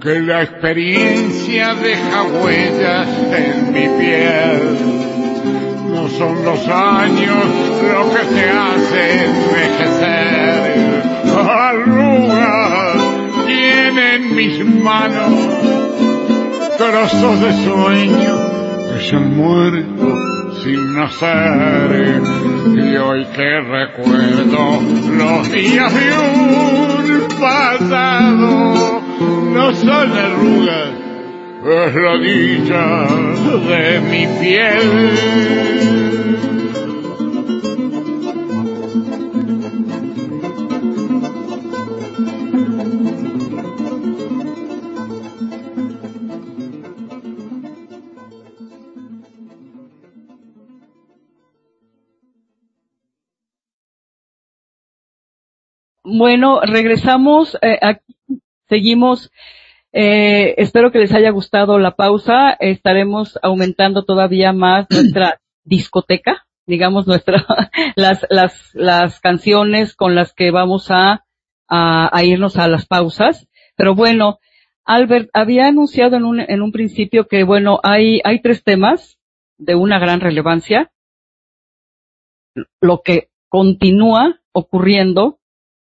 [0.00, 4.78] que la experiencia deja huellas en mi piel.
[5.88, 7.44] No son los años
[7.92, 11.02] lo que te hace envejecer.
[11.48, 12.96] Arrugas
[13.46, 15.32] tienen mis manos
[16.78, 18.39] trozos de sueño
[19.00, 20.18] se han muerto
[20.62, 22.22] sin nacer.
[22.66, 24.80] Y hoy que recuerdo
[25.16, 29.02] los días de un pasado,
[29.54, 30.90] no son arrugas,
[31.64, 33.06] es la dicha
[33.68, 34.90] de mi piel.
[56.20, 58.14] Bueno, regresamos, eh, aquí
[58.68, 59.32] seguimos.
[59.90, 62.50] Eh, espero que les haya gustado la pausa.
[62.60, 67.46] Estaremos aumentando todavía más nuestra discoteca, digamos nuestra,
[67.96, 71.24] las, las, las canciones con las que vamos a,
[71.68, 73.48] a, a irnos a las pausas.
[73.74, 74.40] Pero bueno,
[74.84, 79.18] Albert había anunciado en un, en un principio que bueno, hay, hay tres temas
[79.56, 80.92] de una gran relevancia.
[82.82, 85.39] Lo que continúa ocurriendo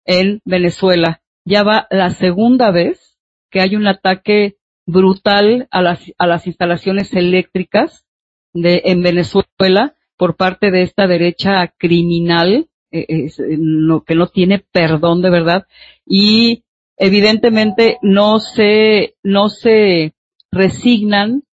[0.10, 1.22] en Venezuela.
[1.46, 3.18] Ya va la segunda vez
[3.52, 4.58] que hay un ataque
[4.88, 8.06] brutal a las, a las instalaciones eléctricas
[8.54, 14.66] de, en Venezuela por parte de esta derecha criminal, eh, es, no, que no tiene
[14.72, 15.68] perdón de verdad,
[16.06, 16.64] y
[16.98, 20.16] evidentemente no se, no se
[20.52, 21.44] resignan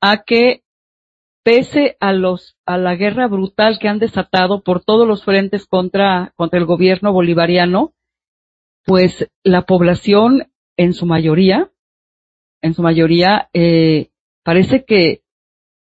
[0.00, 0.62] a que
[1.42, 6.32] pese a los, a la guerra brutal que han desatado por todos los frentes contra,
[6.36, 7.92] contra el gobierno bolivariano,
[8.86, 11.70] pues la población en su mayoría,
[12.62, 14.10] en su mayoría, eh,
[14.44, 15.22] parece que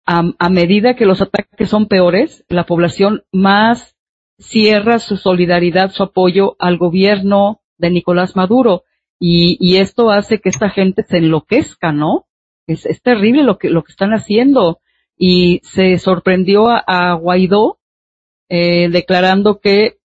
[0.05, 3.95] a, medida que los ataques son peores, la población más
[4.39, 8.83] cierra su solidaridad, su apoyo al gobierno de Nicolás Maduro.
[9.19, 12.25] Y, y esto hace que esta gente se enloquezca, ¿no?
[12.65, 14.79] Es, es terrible lo que, lo que están haciendo.
[15.15, 17.79] Y se sorprendió a, a Guaidó,
[18.49, 19.98] eh, declarando que,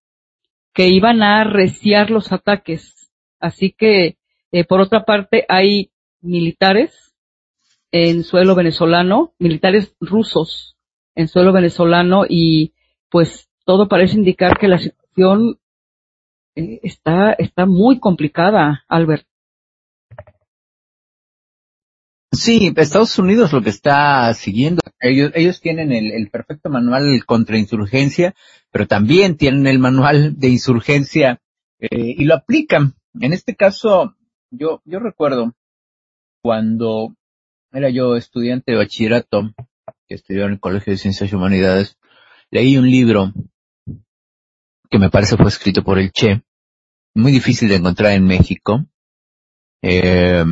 [0.75, 3.09] que iban a arreciar los ataques.
[3.39, 4.17] Así que,
[4.51, 5.89] eh, por otra parte, hay
[6.21, 7.15] militares
[7.91, 10.75] en suelo venezolano, militares rusos
[11.15, 12.73] en suelo venezolano y
[13.09, 15.59] pues todo parece indicar que la situación
[16.55, 19.25] eh, está, está muy complicada, Albert.
[22.35, 27.57] Sí, Estados Unidos lo que está siguiendo, ellos, ellos tienen el, el perfecto manual contra
[27.57, 28.35] insurgencia,
[28.71, 31.41] pero también tienen el manual de insurgencia
[31.79, 32.95] eh, y lo aplican.
[33.19, 34.15] En este caso,
[34.51, 35.53] yo, yo recuerdo
[36.41, 37.15] cuando
[37.71, 39.53] era yo estudiante de bachillerato,
[40.07, 41.97] que estudió en el Colegio de Ciencias y Humanidades,
[42.51, 43.33] leí un libro
[44.89, 46.43] que me parece fue escrito por el Che,
[47.15, 48.85] muy difícil de encontrar en México,
[49.81, 50.45] eh,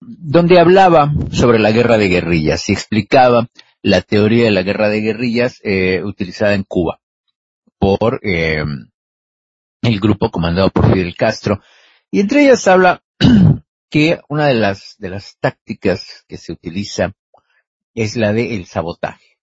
[0.00, 3.48] donde hablaba sobre la guerra de guerrillas y explicaba
[3.82, 7.00] la teoría de la guerra de guerrillas eh, utilizada en Cuba
[7.78, 8.64] por eh,
[9.82, 11.62] el grupo comandado por Fidel Castro.
[12.10, 13.02] Y entre ellas habla
[13.90, 17.12] que una de las, de las tácticas que se utiliza
[17.94, 19.38] es la de el sabotaje.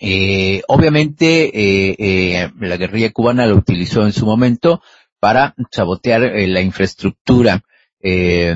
[0.00, 4.80] Eh, obviamente, eh, eh, la guerrilla cubana lo utilizó en su momento
[5.18, 7.64] para sabotear eh, la infraestructura
[8.00, 8.54] eh,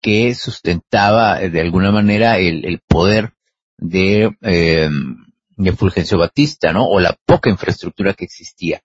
[0.00, 3.32] que sustentaba de alguna manera el, poder
[3.76, 4.30] de,
[5.56, 6.86] de Fulgencio Batista, ¿no?
[6.86, 8.82] O la poca infraestructura que existía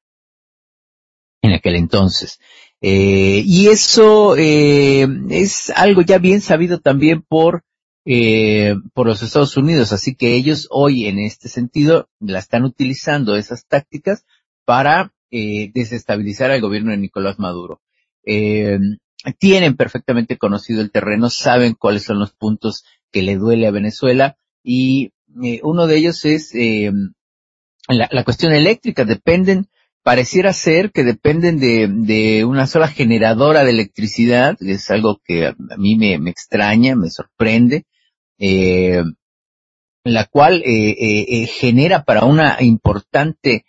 [1.41, 2.39] en aquel entonces.
[2.81, 7.63] Eh, y eso eh, es algo ya bien sabido también por
[8.03, 13.35] eh, por los Estados Unidos, así que ellos hoy en este sentido la están utilizando
[13.35, 14.25] esas tácticas
[14.65, 17.79] para eh, desestabilizar al gobierno de Nicolás Maduro.
[19.25, 23.71] Eh, tienen perfectamente conocido el terreno, saben cuáles son los puntos que le duele a
[23.71, 25.13] Venezuela y
[25.43, 26.91] eh, uno de ellos es eh,
[27.87, 29.05] la, cuestión eléctrica.
[29.05, 29.67] Dependen,
[30.03, 35.95] pareciera ser que dependen de, una sola generadora de electricidad, es algo que a, mí
[35.95, 37.85] me, extraña, me sorprende,
[38.39, 39.03] eh,
[40.03, 43.65] la cual eh, eh, genera para una importante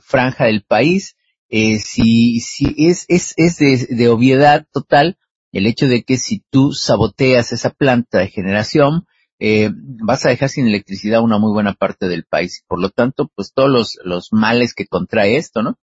[0.00, 1.16] franja del país,
[1.50, 5.18] si, si es, es, es de, de obviedad total
[5.56, 9.06] el hecho de que si tú saboteas esa planta de generación,
[9.38, 12.62] eh, vas a dejar sin electricidad una muy buena parte del país.
[12.68, 15.78] Por lo tanto, pues todos los, los males que contrae esto, ¿no?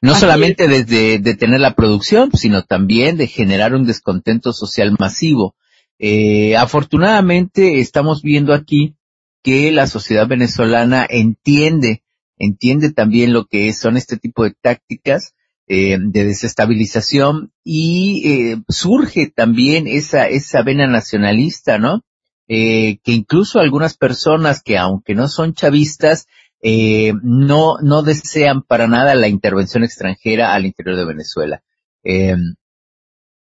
[0.00, 0.70] No Así solamente es.
[0.70, 5.56] desde detener la producción, sino también de generar un descontento social masivo.
[5.98, 8.94] Eh, afortunadamente estamos viendo aquí
[9.42, 12.03] que la sociedad venezolana entiende,
[12.38, 15.34] entiende también lo que son este tipo de tácticas
[15.66, 22.02] eh, de desestabilización y eh, surge también esa, esa vena nacionalista, ¿no?
[22.46, 26.26] Eh, que incluso algunas personas que aunque no son chavistas,
[26.66, 31.62] eh, no, no desean para nada la intervención extranjera al interior de Venezuela.
[32.02, 32.36] Eh,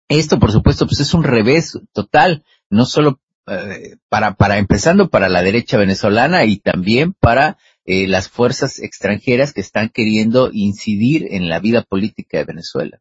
[0.09, 5.28] esto, por supuesto, pues es un revés total, no solo eh, para, para empezando para
[5.28, 11.49] la derecha venezolana y también para eh, las fuerzas extranjeras que están queriendo incidir en
[11.49, 12.99] la vida política de Venezuela.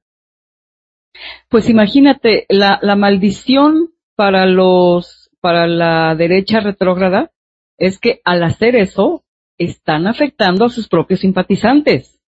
[1.50, 7.32] Pues imagínate, la, la maldición para los, para la derecha retrógrada
[7.78, 9.24] es que al hacer eso
[9.58, 12.18] están afectando a sus propios simpatizantes.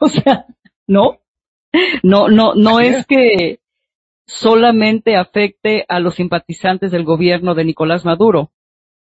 [0.00, 0.46] O sea,
[0.86, 1.20] no,
[2.04, 3.58] no, no, no es que
[4.26, 8.52] solamente afecte a los simpatizantes del gobierno de Nicolás Maduro,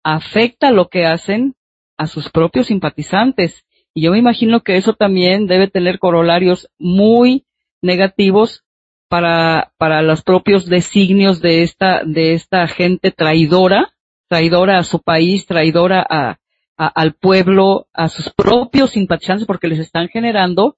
[0.03, 1.56] afecta lo que hacen
[1.98, 3.66] a sus propios simpatizantes.
[3.93, 7.46] Y yo me imagino que eso también debe tener corolarios muy
[7.82, 8.64] negativos
[9.08, 13.93] para, para los propios designios de esta, de esta gente traidora,
[14.28, 16.38] traidora a su país, traidora a,
[16.76, 20.78] al pueblo, a sus propios simpatizantes, porque les están generando,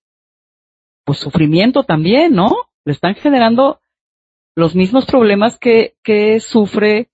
[1.04, 2.52] pues sufrimiento también, ¿no?
[2.86, 3.80] Le están generando
[4.56, 7.10] los mismos problemas que, que sufre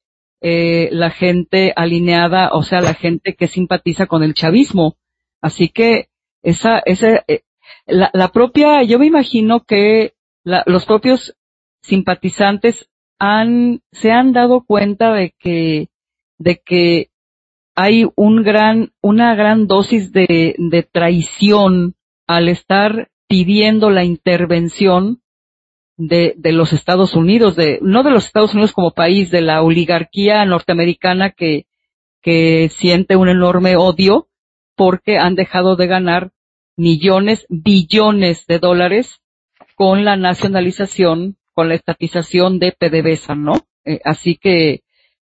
[0.45, 4.97] eh, la gente alineada, o sea, la gente que simpatiza con el chavismo.
[5.41, 6.09] Así que
[6.41, 7.43] esa, esa, eh,
[7.85, 11.37] la, la, propia, yo me imagino que la, los propios
[11.81, 12.89] simpatizantes
[13.19, 15.87] han, se han dado cuenta de que,
[16.37, 17.09] de que
[17.73, 21.95] hay un gran, una gran dosis de, de traición
[22.27, 25.22] al estar pidiendo la intervención
[25.97, 29.61] de, de los Estados Unidos, de, no de los Estados Unidos como país, de la
[29.61, 31.65] oligarquía norteamericana que,
[32.21, 34.27] que siente un enorme odio
[34.75, 36.31] porque han dejado de ganar
[36.75, 39.21] millones, billones de dólares
[39.75, 43.53] con la nacionalización, con la estatización de PDVSA, ¿no?
[43.85, 44.81] Eh, así que,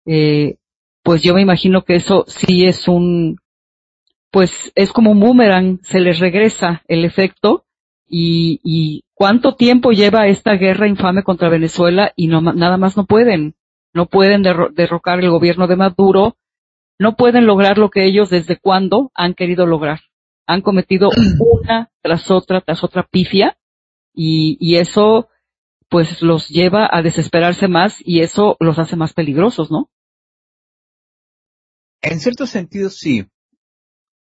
[0.06, 0.58] eh,
[1.04, 3.38] pues yo me imagino que eso sí es un,
[4.32, 7.66] pues es como un boomerang, se les regresa el efecto
[8.08, 13.06] y, y cuánto tiempo lleva esta guerra infame contra Venezuela y no, nada más no
[13.06, 13.56] pueden,
[13.92, 16.38] no pueden derrocar el gobierno de Maduro,
[17.00, 20.02] no pueden lograr lo que ellos desde cuándo han querido lograr.
[20.46, 21.10] Han cometido
[21.40, 23.58] una tras otra, tras otra pifia
[24.14, 25.30] y, y eso
[25.90, 29.90] pues los lleva a desesperarse más y eso los hace más peligrosos, ¿no?
[32.02, 33.26] En cierto sentido, sí.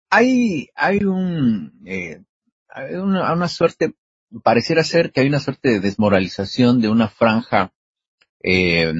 [0.09, 2.23] Hay, hay un, eh,
[2.69, 3.95] hay una, una, suerte,
[4.43, 7.73] pareciera ser que hay una suerte de desmoralización de una franja
[8.43, 8.93] eh,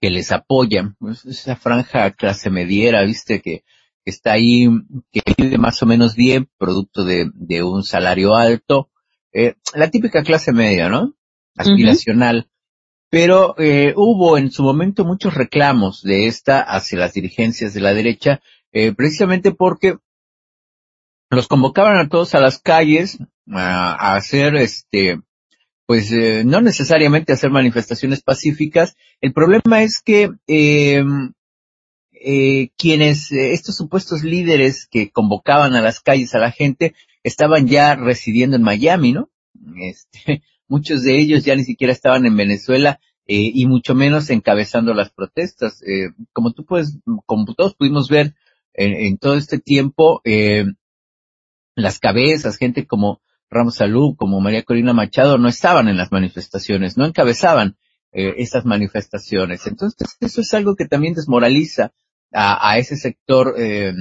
[0.00, 0.94] que les apoya,
[1.26, 3.64] esa franja clase mediera, viste, que,
[4.04, 4.68] que está ahí,
[5.12, 8.90] que vive más o menos bien, producto de, de un salario alto,
[9.32, 11.14] eh, la típica clase media, ¿no?
[11.56, 12.50] Aspiracional.
[13.10, 17.94] Pero eh, hubo en su momento muchos reclamos de esta hacia las dirigencias de la
[17.94, 18.40] derecha,
[18.72, 19.96] eh, precisamente porque
[21.34, 23.18] los convocaban a todos a las calles
[23.50, 25.20] a, hacer este
[25.86, 28.96] pues eh, no necesariamente hacer manifestaciones pacíficas.
[29.20, 31.04] El problema es que eh,
[32.12, 37.96] eh, quienes, estos supuestos líderes que convocaban a las calles a la gente, estaban ya
[37.96, 39.30] residiendo en Miami, ¿no?
[39.80, 44.94] Este, muchos de ellos ya ni siquiera estaban en Venezuela eh, y mucho menos encabezando
[44.94, 45.82] las protestas.
[45.82, 48.34] Eh, como tú puedes, como todos pudimos ver
[48.74, 50.64] en, en todo este tiempo, eh,
[51.74, 53.20] las cabezas, gente como
[53.50, 57.76] Ramos Salud, como María Corina Machado, no estaban en las manifestaciones, no encabezaban
[58.12, 59.66] eh, estas manifestaciones.
[59.66, 61.92] Entonces, eso es algo que también desmoraliza
[62.32, 63.94] a, a ese sector eh,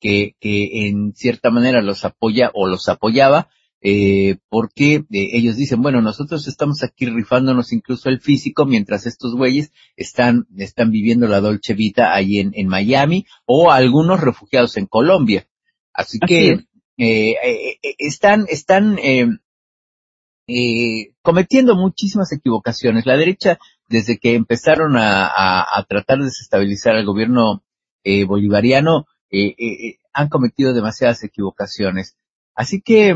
[0.00, 3.48] que, que en cierta manera los apoya o los apoyaba,
[3.82, 9.34] eh, porque eh, ellos dicen, bueno, nosotros estamos aquí rifándonos incluso el físico mientras estos
[9.34, 14.86] güeyes están, están viviendo la Dolce Vita ahí en, en Miami o algunos refugiados en
[14.86, 15.46] Colombia.
[15.92, 16.60] Así, que.
[17.02, 18.98] Eh, eh, eh, están, están
[21.22, 23.06] cometiendo muchísimas equivocaciones.
[23.06, 27.62] La derecha, desde que empezaron a, a, a tratar de desestabilizar al gobierno
[28.26, 29.06] bolivariano,
[30.12, 32.16] han cometido demasiadas equivocaciones.
[32.54, 33.14] Así que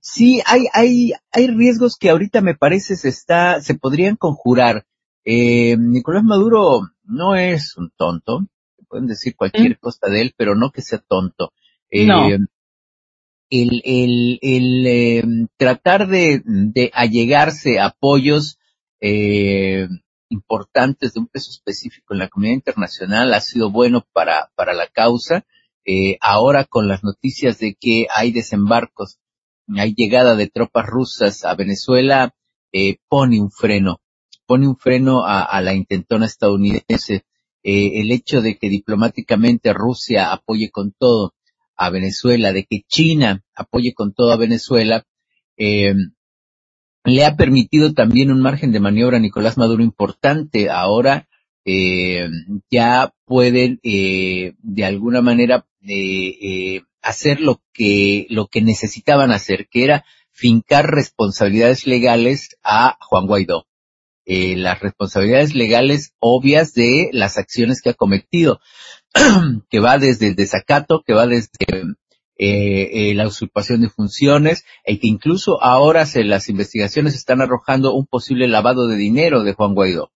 [0.00, 4.86] sí, hay, hay, hay riesgos que ahorita me parece se está, se podrían conjurar.
[5.24, 8.46] Nicolás Maduro no es un tonto,
[8.88, 11.52] pueden decir cualquier cosa de él, pero no que sea tonto.
[11.92, 12.26] Eh, no.
[13.54, 15.22] El, el, el eh,
[15.58, 18.58] tratar de, de, allegarse a apoyos
[18.98, 19.88] eh,
[20.30, 24.86] importantes de un peso específico en la comunidad internacional ha sido bueno para, para la
[24.86, 25.44] causa.
[25.84, 29.18] Eh, ahora con las noticias de que hay desembarcos,
[29.76, 32.34] hay llegada de tropas rusas a Venezuela,
[32.72, 34.00] eh, pone un freno,
[34.46, 37.26] pone un freno a, a la intentona estadounidense.
[37.64, 41.34] Eh, el hecho de que diplomáticamente Rusia apoye con todo
[41.84, 45.04] a Venezuela, de que China apoye con todo a Venezuela,
[45.56, 45.94] eh,
[47.04, 50.70] le ha permitido también un margen de maniobra a Nicolás Maduro importante.
[50.70, 51.28] Ahora
[51.64, 52.28] eh,
[52.70, 59.84] ya pueden eh, de alguna manera eh, hacer lo que lo que necesitaban hacer, que
[59.84, 63.66] era fincar responsabilidades legales a Juan Guaidó.
[64.24, 68.60] Eh, las responsabilidades legales obvias de las acciones que ha cometido.
[69.70, 71.48] que va desde el desacato, que va desde
[72.38, 77.40] eh, eh, la usurpación de funciones, y e que incluso ahora se, las investigaciones están
[77.40, 80.10] arrojando un posible lavado de dinero de Juan Guaidó.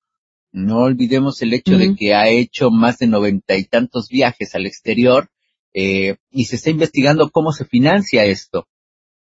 [0.53, 1.91] No olvidemos el hecho uh -huh.
[1.91, 5.29] de que ha hecho más de noventa y tantos viajes al exterior
[5.75, 8.67] eh, y se está investigando cómo se financia esto,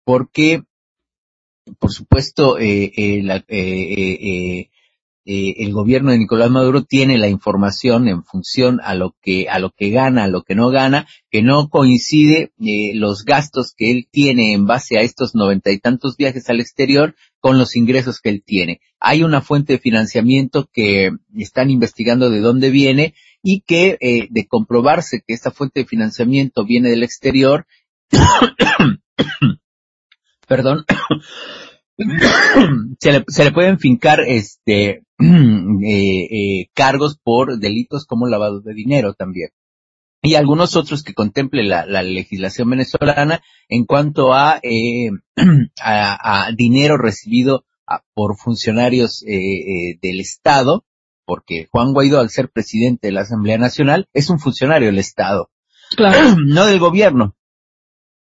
[0.06, 0.64] porque,
[1.80, 3.44] por supuesto, eh, eh, la,
[5.28, 9.58] eh, el gobierno de Nicolás Maduro tiene la información en función a lo que a
[9.58, 13.90] lo que gana, a lo que no gana, que no coincide eh, los gastos que
[13.90, 18.22] él tiene en base a estos noventa y tantos viajes al exterior con los ingresos
[18.22, 18.82] que él tiene.
[19.00, 24.48] Hay una fuente de financiamiento que están investigando de dónde viene y que eh, de
[24.48, 27.66] comprobarse que esta fuente de financiamiento viene del exterior,
[30.48, 30.86] perdón,
[33.00, 38.74] se le, se le pueden fincar este eh, eh, cargos por delitos como lavado de
[38.74, 39.50] dinero también.
[40.22, 45.12] Y algunos otros que contemple la, la legislación venezolana en cuanto a, eh,
[45.82, 50.84] a, a, dinero recibido a, por funcionarios eh, eh, del Estado,
[51.26, 55.52] porque Juan Guaidó, al ser presidente de la Asamblea Nacional, es un funcionario del Estado,
[55.96, 56.18] Claro.
[56.46, 57.36] no del gobierno,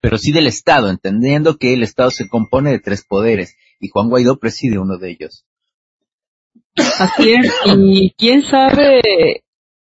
[0.04, 4.10] pero sí del Estado, entendiendo que el Estado se compone de tres poderes y Juan
[4.10, 5.45] Guaidó preside uno de ellos.
[6.76, 7.54] Así es.
[7.78, 9.43] Y quién sabe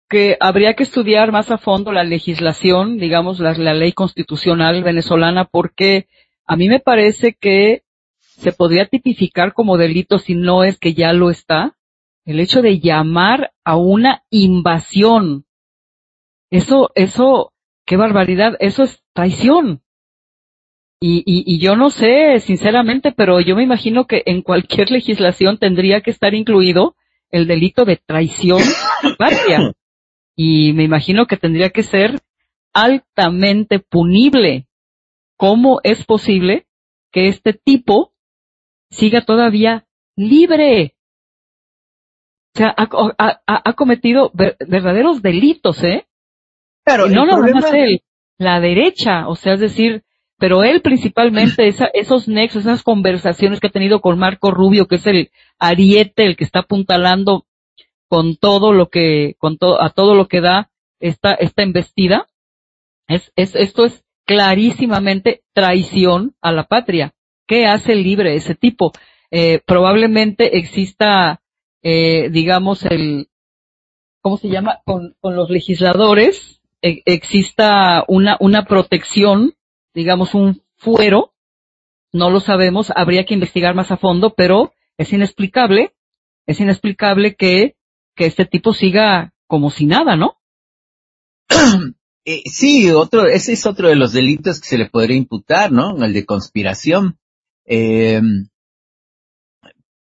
[0.07, 5.43] que habría que estudiar más a fondo la legislación, digamos, la, la ley constitucional venezolana,
[5.43, 6.07] porque
[6.45, 7.83] a mí me parece que
[8.21, 11.75] se podría tipificar como delito si no es que ya lo está,
[12.23, 15.43] el hecho de llamar a una invasión.
[16.49, 17.51] Eso, eso,
[17.85, 19.81] qué barbaridad, eso es traición.
[20.99, 25.57] Y, y, y, yo no sé, sinceramente, pero yo me imagino que en cualquier legislación
[25.57, 26.95] tendría que estar incluido
[27.31, 28.61] el delito de traición
[29.17, 29.73] patria.
[30.35, 32.21] Y me imagino que tendría que ser
[32.73, 34.67] altamente punible.
[35.37, 36.65] ¿Cómo es posible
[37.11, 38.13] que este tipo
[38.89, 39.85] siga todavía
[40.15, 40.95] libre?
[42.53, 42.87] O sea, ha,
[43.17, 46.07] ha, ha cometido ver, verdaderos delitos, ¿eh?
[46.85, 48.01] Pero y no nada más él,
[48.37, 50.03] la derecha, o sea, es decir,
[50.37, 54.95] pero él principalmente, esa, esos nexos, esas conversaciones que ha tenido con Marco Rubio, que
[54.95, 57.45] es el ariete, el que está apuntalando
[58.07, 60.69] con todo lo que, con todo, a todo lo que da
[60.99, 62.27] esta, esta embestida,
[63.07, 67.13] es, es, esto es clarísimamente traición a la patria.
[67.47, 68.91] ¿Qué hace libre ese tipo?
[69.31, 71.41] Eh, probablemente exista,
[71.83, 73.27] eh, digamos, el,
[74.21, 74.81] ¿cómo se llama?
[74.85, 79.53] Con, con los legisladores, eh, exista una, una protección
[79.95, 81.33] digamos, un fuero,
[82.13, 85.95] no lo sabemos, habría que investigar más a fondo, pero es inexplicable,
[86.45, 87.75] es inexplicable que,
[88.15, 90.37] que este tipo siga como si nada, ¿no?
[92.27, 96.03] Eh, sí, otro, ese es otro de los delitos que se le podría imputar, ¿no?
[96.03, 97.19] El de conspiración.
[97.65, 98.19] Eh,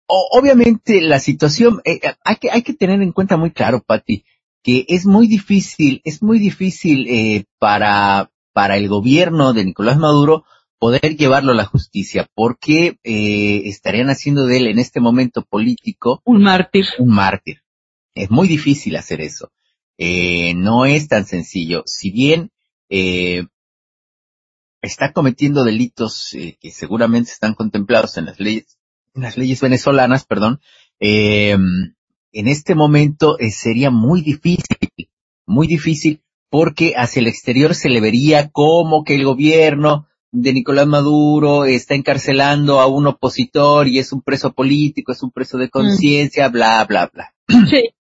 [0.07, 4.24] obviamente la situación, eh, hay que, hay que tener en cuenta muy claro, Patti,
[4.62, 10.44] que es muy difícil, es muy difícil eh, para, para el gobierno de Nicolás Maduro
[10.78, 16.20] poder llevarlo a la justicia, porque eh, estarían haciendo de él en este momento político
[16.24, 16.86] un mártir.
[16.98, 17.62] Un mártir.
[18.14, 19.53] Es muy difícil hacer eso.
[19.96, 21.84] Eh, no es tan sencillo.
[21.86, 22.50] Si bien
[22.88, 23.46] eh,
[24.82, 28.78] está cometiendo delitos eh, que seguramente están contemplados en las leyes,
[29.14, 30.61] en las leyes venezolanas, perdón,
[30.98, 31.57] eh,
[32.32, 34.76] en este momento eh, sería muy difícil,
[35.46, 36.22] muy difícil
[36.53, 41.94] porque hacia el exterior se le vería como que el gobierno de Nicolás Maduro está
[41.94, 46.53] encarcelando a un opositor y es un preso político, es un preso de conciencia, mm.
[46.53, 47.34] bla, bla, bla.
[47.70, 47.94] Sí.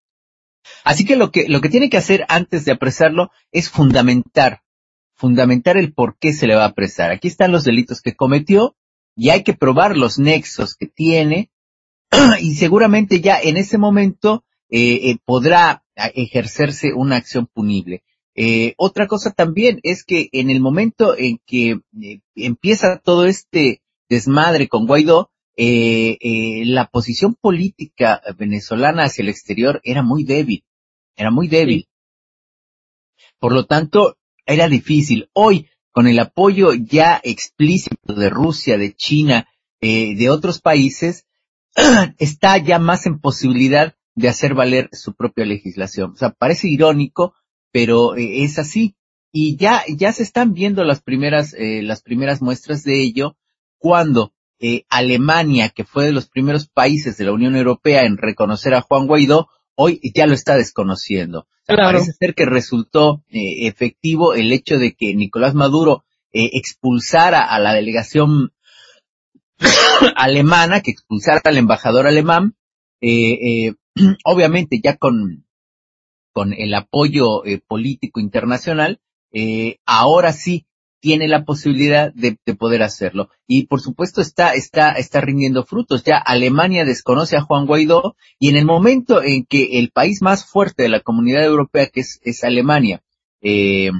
[0.84, 4.60] Así que lo que, lo que tiene que hacer antes de apresarlo es fundamentar,
[5.14, 7.10] fundamentar el por qué se le va a apresar.
[7.10, 8.76] Aquí están los delitos que cometió
[9.16, 11.50] y hay que probar los nexos que tiene
[12.42, 18.02] y seguramente ya en ese momento eh, eh, podrá ejercerse una acción punible.
[18.34, 23.82] Eh, otra cosa también es que en el momento en que eh, empieza todo este
[24.08, 30.64] desmadre con Guaidó, eh, la posición política venezolana hacia el exterior era muy débil,
[31.14, 31.80] era muy débil.
[31.80, 31.88] Sí.
[33.38, 34.16] Por lo tanto,
[34.46, 35.28] era difícil.
[35.32, 39.48] Hoy, con el apoyo ya explícito de Rusia, de China,
[39.80, 41.26] eh, de otros países,
[42.18, 46.12] está ya más en posibilidad de hacer valer su propia legislación.
[46.12, 47.34] O sea, parece irónico,
[47.72, 48.94] pero eh, es así.
[49.32, 53.36] Y ya, ya se están viendo las primeras, eh, las primeras muestras de ello
[53.78, 58.74] cuando eh, Alemania, que fue de los primeros países de la Unión Europea en reconocer
[58.74, 61.48] a Juan Guaidó, hoy ya lo está desconociendo.
[61.66, 61.98] Claro.
[61.98, 67.58] Parece ser que resultó eh, efectivo el hecho de que Nicolás Maduro eh, expulsara a
[67.58, 68.52] la delegación
[70.16, 72.56] alemana, que expulsara al embajador alemán,
[73.00, 73.74] eh,
[74.24, 75.44] obviamente ya con,
[76.32, 79.00] con el apoyo eh, político internacional,
[79.32, 80.66] eh, ahora sí
[81.02, 83.28] tiene la posibilidad de, poder hacerlo.
[83.48, 86.04] Y por supuesto está, está, está rindiendo frutos.
[86.04, 90.46] Ya Alemania desconoce a Juan Guaidó y en el momento en que el país más
[90.46, 93.02] fuerte de la comunidad europea, que es, es Alemania,
[93.40, 93.90] eh,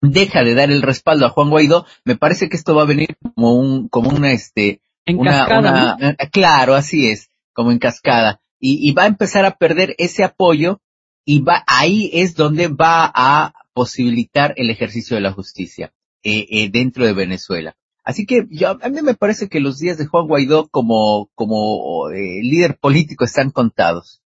[0.00, 3.18] deja de dar el respaldo a Juan Guaidó, me parece que esto va a venir
[3.20, 8.40] como un, como una, este, una, una eh, claro, así es, como en cascada.
[8.60, 10.80] Y, y va a empezar a perder ese apoyo
[11.24, 15.92] y va, ahí es donde va a posibilitar el ejercicio de la justicia
[16.22, 17.76] eh, eh, dentro de Venezuela.
[18.04, 22.10] Así que yo, a mí me parece que los días de Juan Guaidó como, como
[22.10, 24.22] eh, líder político están contados.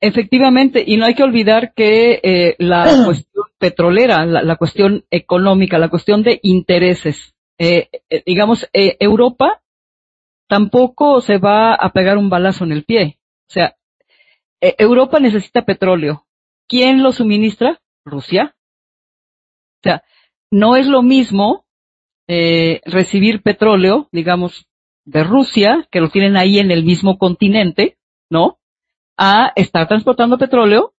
[0.00, 6.22] Efectivamente, y no hay que olvidar que la cuestión petrolera, la, cuestión económica, la cuestión
[6.22, 7.34] de intereses,
[8.26, 9.60] digamos, Europa
[10.48, 13.18] tampoco se va a pegar un balazo en el pie.
[13.48, 13.76] O sea,
[14.60, 16.26] Europa necesita petróleo.
[16.66, 17.80] ¿Quién lo suministra?
[18.04, 18.56] Rusia.
[19.78, 20.02] O sea,
[20.50, 21.64] no es lo mismo
[22.26, 24.66] eh, recibir petróleo, digamos,
[25.04, 27.96] de Rusia, que lo tienen ahí en el mismo continente,
[28.28, 28.58] ¿no?
[29.16, 30.92] A estar transportando petróleo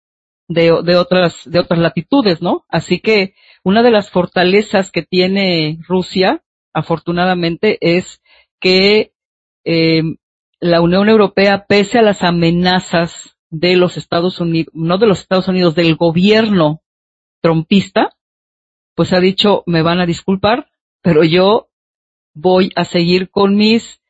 [0.48, 2.64] de, de otras, de otras latitudes, ¿no?
[2.68, 3.34] Así que
[3.64, 6.42] una de las fortalezas que tiene Rusia,
[6.72, 8.22] afortunadamente, es
[8.60, 9.12] que
[9.70, 10.02] eh,
[10.60, 15.46] la Unión Europea, pese a las amenazas de los Estados Unidos, no de los Estados
[15.46, 16.80] Unidos, del gobierno
[17.42, 18.16] trompista,
[18.94, 20.70] pues ha dicho, me van a disculpar,
[21.02, 21.68] pero yo
[22.32, 24.00] voy a seguir con mis,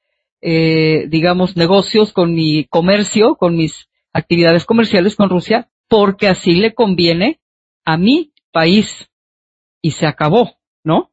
[0.43, 6.73] eh, digamos, negocios, con mi comercio, con mis actividades comerciales con Rusia, porque así le
[6.73, 7.41] conviene
[7.85, 9.11] a mi país.
[9.83, 10.53] Y se acabó,
[10.85, 11.11] ¿no?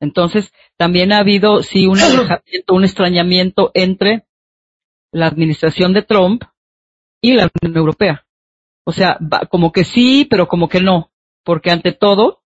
[0.00, 4.24] Entonces, también ha habido, sí, un alejamiento, un extrañamiento entre
[5.12, 6.42] la administración de Trump
[7.20, 8.26] y la Unión Europea.
[8.84, 9.18] O sea,
[9.50, 11.10] como que sí, pero como que no
[11.44, 12.42] porque ante todo,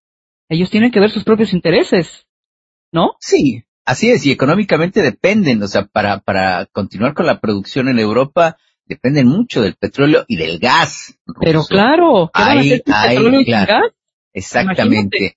[0.49, 2.27] ellos tienen que ver sus propios intereses,
[2.93, 3.17] ¿no?
[3.21, 7.99] Sí, así es, y económicamente dependen, o sea, para, para continuar con la producción en
[7.99, 11.19] Europa, dependen mucho del petróleo y del gas.
[11.41, 13.93] Pero claro, ¿qué hay, petróleo y gas?
[14.33, 15.37] Exactamente.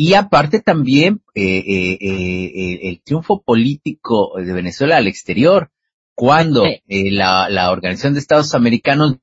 [0.00, 5.72] Y aparte también eh, eh, eh, el triunfo político de Venezuela al exterior,
[6.14, 9.16] cuando la, la Organización de Estados Americanos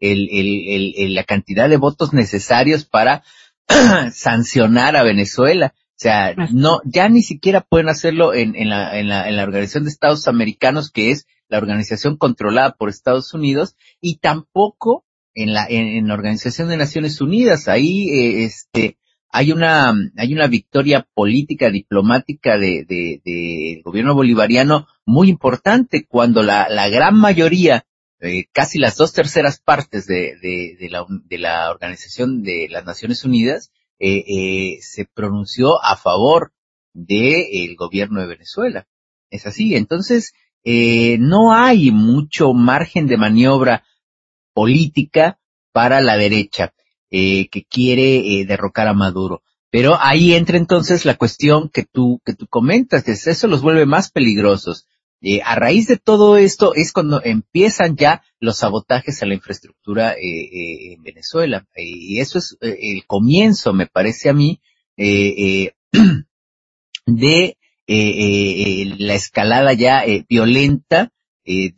[0.00, 3.22] el, el, el, la cantidad de votos necesarios para
[4.12, 5.74] sancionar a Venezuela.
[5.76, 9.44] O sea, no, ya ni siquiera pueden hacerlo en, en, la, en, la, en la
[9.44, 15.04] Organización de Estados Americanos, que es la organización controlada por Estados Unidos, y tampoco
[15.42, 17.68] en la, en, la Organización de Naciones Unidas.
[17.68, 18.98] Ahí, eh, este,
[19.30, 26.42] hay una, hay una victoria política, diplomática de, de, de gobierno bolivariano muy importante cuando
[26.42, 27.84] la, la gran mayoría
[28.20, 32.84] eh, casi las dos terceras partes de, de, de, la, de, la, Organización de las
[32.84, 33.70] Naciones Unidas
[34.00, 36.52] eh, eh, se pronunció a favor
[36.94, 38.88] del gobierno de Venezuela.
[39.30, 39.76] Es así.
[39.76, 40.32] Entonces,
[40.64, 43.84] eh, no hay mucho margen de maniobra
[44.52, 45.38] política
[45.72, 46.74] para la derecha
[47.10, 49.42] eh, que quiere derrocar a Maduro.
[49.70, 53.84] Pero ahí entra entonces la cuestión que tú, que tú comentas, que eso los vuelve
[53.84, 54.86] más peligrosos.
[55.20, 60.12] Eh, a raíz de todo esto es cuando empiezan ya los sabotajes a la infraestructura
[60.12, 61.66] eh, eh, en Venezuela.
[61.76, 64.60] y eso es el comienzo, me parece a mí,
[67.06, 71.12] de la escalada ya violenta,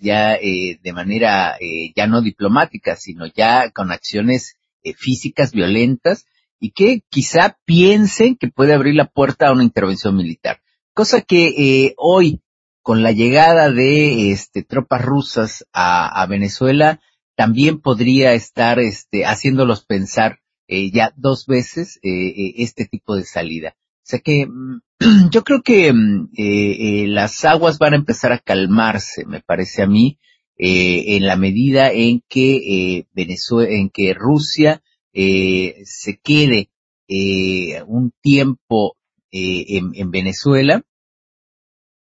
[0.00, 1.56] ya de manera
[1.94, 4.56] ya no diplomática, sino ya con acciones
[4.96, 6.26] físicas violentas
[6.58, 10.60] y que quizá piensen que puede abrir la puerta a una intervención militar.
[10.92, 12.40] Cosa que hoy
[12.82, 17.00] con la llegada de este, tropas rusas a, Venezuela,
[17.36, 23.24] también podría estar este, haciéndolos pensar eh, ya dos veces eh, eh, este tipo de
[23.24, 23.76] salida.
[24.02, 24.80] O sea que mm,
[25.30, 26.30] yo creo que mm,
[27.08, 30.18] las aguas van a empezar a calmarse, me parece a mí,
[30.62, 34.82] en la medida en que Venezuela, en que Rusia
[35.14, 36.68] se quede
[37.86, 38.98] un tiempo
[39.30, 40.84] en, en Venezuela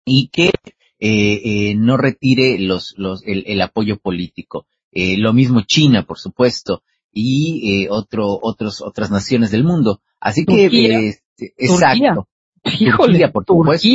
[0.05, 0.51] y que
[0.99, 4.67] eh, eh, no retire los, los, el, apoyo político.
[4.91, 10.01] Eh, lo mismo China, por supuesto, y eh, otro, otros, otras naciones del mundo.
[10.19, 12.27] Así que, exacto.
[12.63, 13.87] Híjole, por supuesto.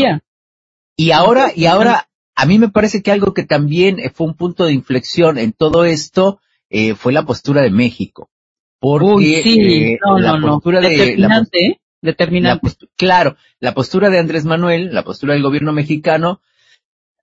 [0.97, 4.65] Y ahora, y ahora, a mí me parece que algo que también fue un punto
[4.65, 6.41] de inflexión en todo esto
[6.97, 8.31] fue la postura de México.
[8.81, 9.99] Porque sí.
[10.05, 11.45] no, la postura de la,
[12.03, 12.77] determinante.
[12.97, 16.41] claro, la postura de Andrés Manuel, la postura del gobierno mexicano,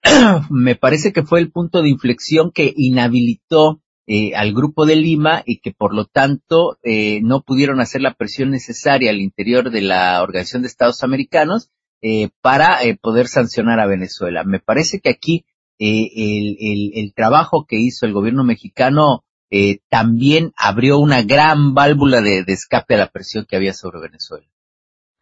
[0.50, 5.44] me parece que fue el punto de inflexión que inhabilitó eh, al grupo de Lima
[5.46, 9.82] y que por lo tanto eh, no pudieron hacer la presión necesaria al interior de
[9.82, 11.70] la Organización de Estados Americanos
[12.02, 14.44] eh, para eh, poder sancionar a Venezuela.
[14.44, 15.46] Me parece que aquí
[15.80, 22.22] eh, el, el, trabajo que hizo el gobierno mexicano eh, también abrió una gran válvula
[22.22, 24.48] de, de, escape a la presión que había sobre Venezuela.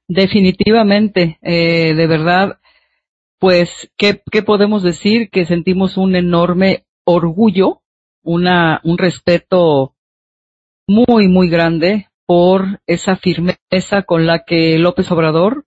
[0.07, 2.59] Definitivamente, eh, de verdad,
[3.37, 5.29] pues, ¿qué, ¿qué podemos decir?
[5.29, 7.81] Que sentimos un enorme orgullo,
[8.25, 9.95] una, un respeto
[10.87, 15.65] muy, muy grande por esa firmeza con la que López Obrador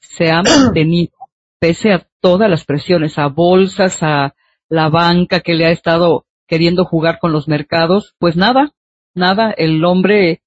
[0.00, 1.12] se ha mantenido,
[1.60, 4.34] pese a todas las presiones, a bolsas, a
[4.68, 8.72] la banca que le ha estado queriendo jugar con los mercados, pues nada,
[9.14, 10.42] nada, el hombre,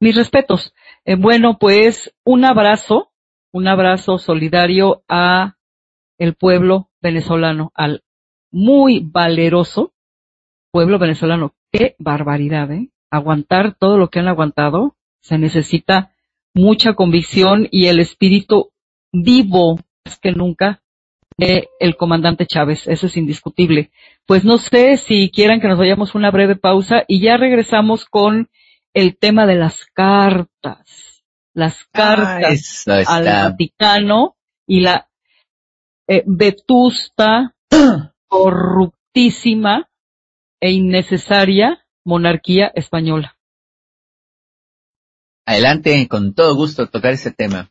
[0.00, 0.74] mis respetos.
[1.04, 3.12] Eh, bueno, pues un abrazo,
[3.52, 5.56] un abrazo solidario a
[6.18, 8.02] el pueblo venezolano, al
[8.50, 9.91] muy valeroso
[10.72, 11.54] pueblo venezolano.
[11.70, 12.88] Qué barbaridad, ¿eh?
[13.10, 16.12] Aguantar todo lo que han aguantado, se necesita
[16.54, 18.72] mucha convicción y el espíritu
[19.12, 20.82] vivo más que nunca
[21.36, 23.90] de el comandante Chávez, eso es indiscutible.
[24.26, 28.48] Pues no sé si quieran que nos vayamos una breve pausa y ya regresamos con
[28.94, 35.08] el tema de las cartas, las cartas ah, al Vaticano y la
[36.08, 37.54] eh, vetusta,
[38.28, 39.88] corruptísima
[40.62, 43.36] e innecesaria monarquía española.
[45.44, 47.70] Adelante, con todo gusto tocar ese tema.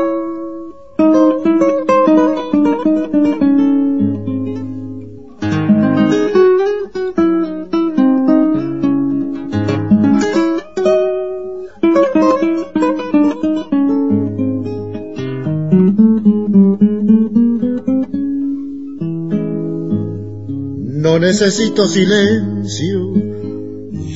[21.31, 23.13] Necesito silencio,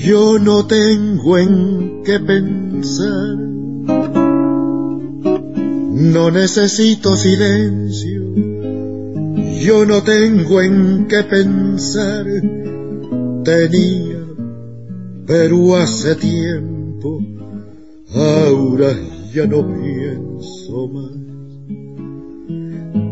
[0.04, 3.38] yo no tengo en qué pensar.
[5.94, 8.22] No necesito silencio,
[9.62, 12.26] yo no tengo en qué pensar.
[13.46, 14.26] Tenía,
[15.26, 17.22] pero hace tiempo,
[18.14, 18.92] ahora
[19.34, 21.12] ya no pienso más.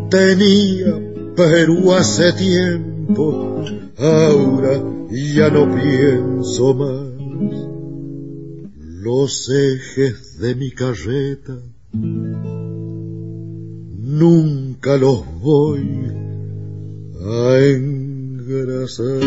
[0.10, 0.94] Tenía,
[1.38, 3.64] pero hace tiempo,
[4.04, 7.14] ahora ya no pienso más.
[8.76, 11.58] Los ejes de mi carreta
[14.14, 16.12] nunca los voy
[17.22, 19.22] a engrasar.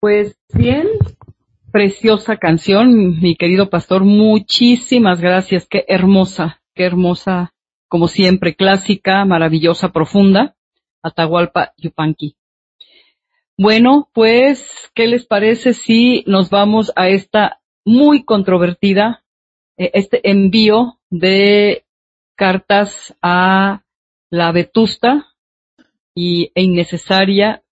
[0.00, 0.88] Pues bien,
[1.70, 7.52] preciosa canción, mi querido pastor, muchísimas gracias, qué hermosa, qué hermosa,
[7.86, 10.56] como siempre, clásica, maravillosa, profunda,
[11.02, 12.34] Atahualpa Yupanqui.
[13.58, 19.22] Bueno, pues, ¿qué les parece si nos vamos a esta muy controvertida,
[19.76, 21.84] eh, este envío de
[22.36, 23.82] cartas a
[24.30, 25.26] la vetusta
[26.14, 27.62] y, e innecesaria,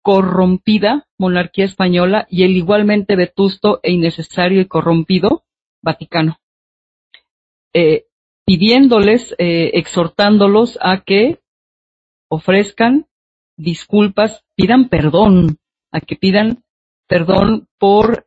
[0.00, 5.44] corrompida monarquía española y el igualmente vetusto e innecesario y corrompido
[5.82, 6.38] Vaticano.
[7.74, 8.06] Eh,
[8.44, 11.40] pidiéndoles, eh, exhortándolos a que
[12.28, 13.06] ofrezcan
[13.56, 15.58] disculpas, pidan perdón,
[15.92, 16.64] a que pidan
[17.08, 18.26] perdón por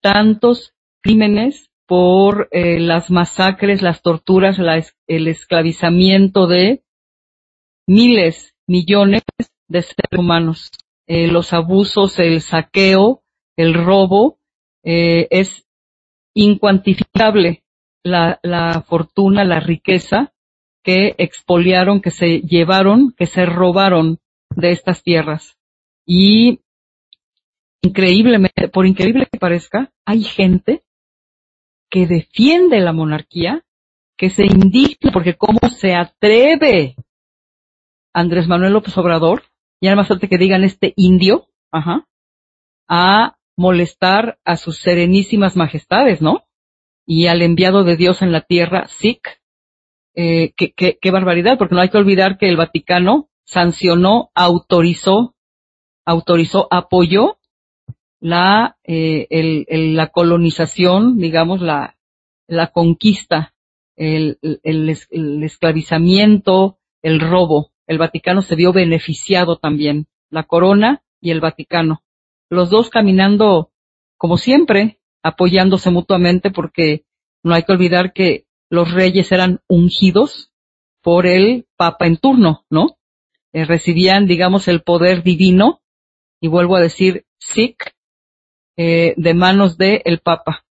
[0.00, 4.58] tantos crímenes, por eh, las masacres, las torturas,
[5.06, 6.82] el esclavizamiento de
[7.86, 9.22] miles, millones
[9.68, 10.70] de seres humanos.
[11.08, 13.22] Eh, los abusos, el saqueo,
[13.56, 14.38] el robo,
[14.84, 15.66] eh, es
[16.34, 17.64] incuantificable
[18.04, 20.34] la, la fortuna, la riqueza
[20.84, 24.18] que expoliaron, que se llevaron, que se robaron
[24.54, 25.56] de estas tierras.
[26.06, 26.60] Y
[27.82, 30.84] increíblemente, por increíble que parezca, hay gente
[31.90, 33.64] que defiende la monarquía,
[34.18, 36.96] que se indigna porque cómo se atreve
[38.12, 39.44] Andrés Manuel López Obrador,
[39.80, 42.06] y además falta que digan este indio, ajá,
[42.88, 46.44] a molestar a sus serenísimas majestades, ¿no?
[47.06, 49.40] Y al enviado de Dios en la tierra, Sikh,
[50.14, 55.34] eh, qué, qué barbaridad, porque no hay que olvidar que el Vaticano sancionó, autorizó,
[56.04, 57.38] autorizó, apoyó
[58.20, 61.96] la, eh, el, la colonización, digamos, la,
[62.46, 63.54] la conquista,
[63.96, 64.60] el, el,
[65.10, 67.72] el, esclavizamiento, el robo.
[67.88, 72.02] El Vaticano se vio beneficiado también, la corona y el Vaticano.
[72.50, 73.72] Los dos caminando,
[74.18, 77.04] como siempre, apoyándose mutuamente porque
[77.42, 80.52] no hay que olvidar que los reyes eran ungidos
[81.02, 82.98] por el Papa en turno, ¿no?
[83.54, 85.80] Eh, recibían, digamos, el poder divino,
[86.40, 87.94] y vuelvo a decir, Sikh,
[88.76, 90.66] eh, de manos del el Papa.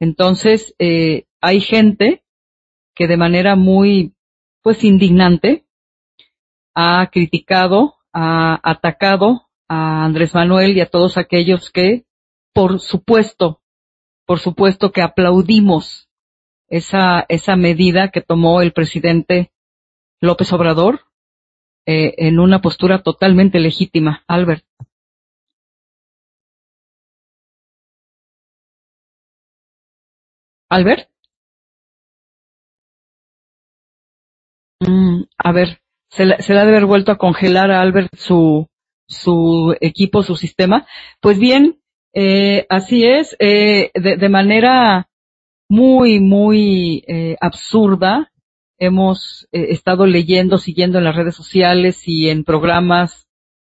[0.00, 2.24] Entonces, eh, hay gente
[2.96, 4.14] que de manera muy,
[4.62, 5.64] pues, indignante
[6.74, 12.04] ha criticado, ha atacado a Andrés Manuel y a todos aquellos que,
[12.52, 13.60] por supuesto,
[14.26, 16.08] por supuesto que aplaudimos
[16.68, 19.52] esa, esa medida que tomó el presidente
[20.20, 21.00] López Obrador
[21.86, 24.24] eh, en una postura totalmente legítima.
[24.26, 24.64] Albert.
[30.70, 31.08] Albert.
[34.80, 35.80] Mm, a ver,
[36.12, 38.68] se, le, ha de haber vuelto a congelar a Albert su,
[39.08, 40.86] su equipo, su sistema.
[41.20, 41.80] Pues bien,
[42.14, 45.08] eh, así es, eh, de, manera
[45.68, 48.30] muy, muy eh, absurda,
[48.78, 53.26] hemos estado leyendo, siguiendo en las redes sociales y en programas,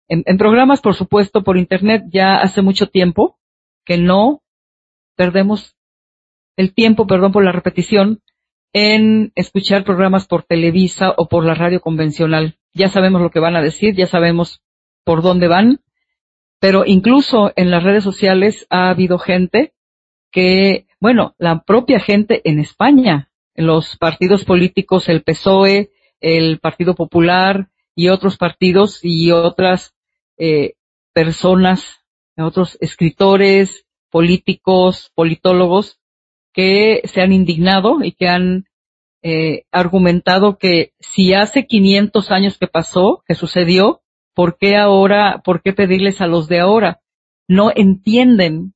[0.09, 3.39] en, programas, por supuesto, por Internet, ya hace mucho tiempo
[3.85, 4.43] que no
[5.17, 5.75] perdemos
[6.57, 8.23] el tiempo, perdón por la repetición,
[8.73, 12.57] en escuchar programas por Televisa o por la radio convencional.
[12.73, 14.63] Ya sabemos lo que van a decir, ya sabemos
[15.05, 15.81] por dónde van,
[16.59, 19.73] pero incluso en las redes sociales ha habido gente
[20.31, 27.69] que, bueno, la propia gente en España, los partidos políticos, el PSOE, el Partido Popular
[27.95, 29.95] y otros partidos y otras
[30.39, 30.75] eh,
[31.13, 32.01] personas,
[32.39, 35.99] otros escritores, políticos, politólogos,
[36.53, 38.67] que se han indignado y que han
[39.23, 44.03] eh, argumentado que si hace 500 años que pasó, que sucedió,
[44.35, 47.01] ¿por qué ahora, por qué pedirles a los de ahora?
[47.49, 48.75] No entienden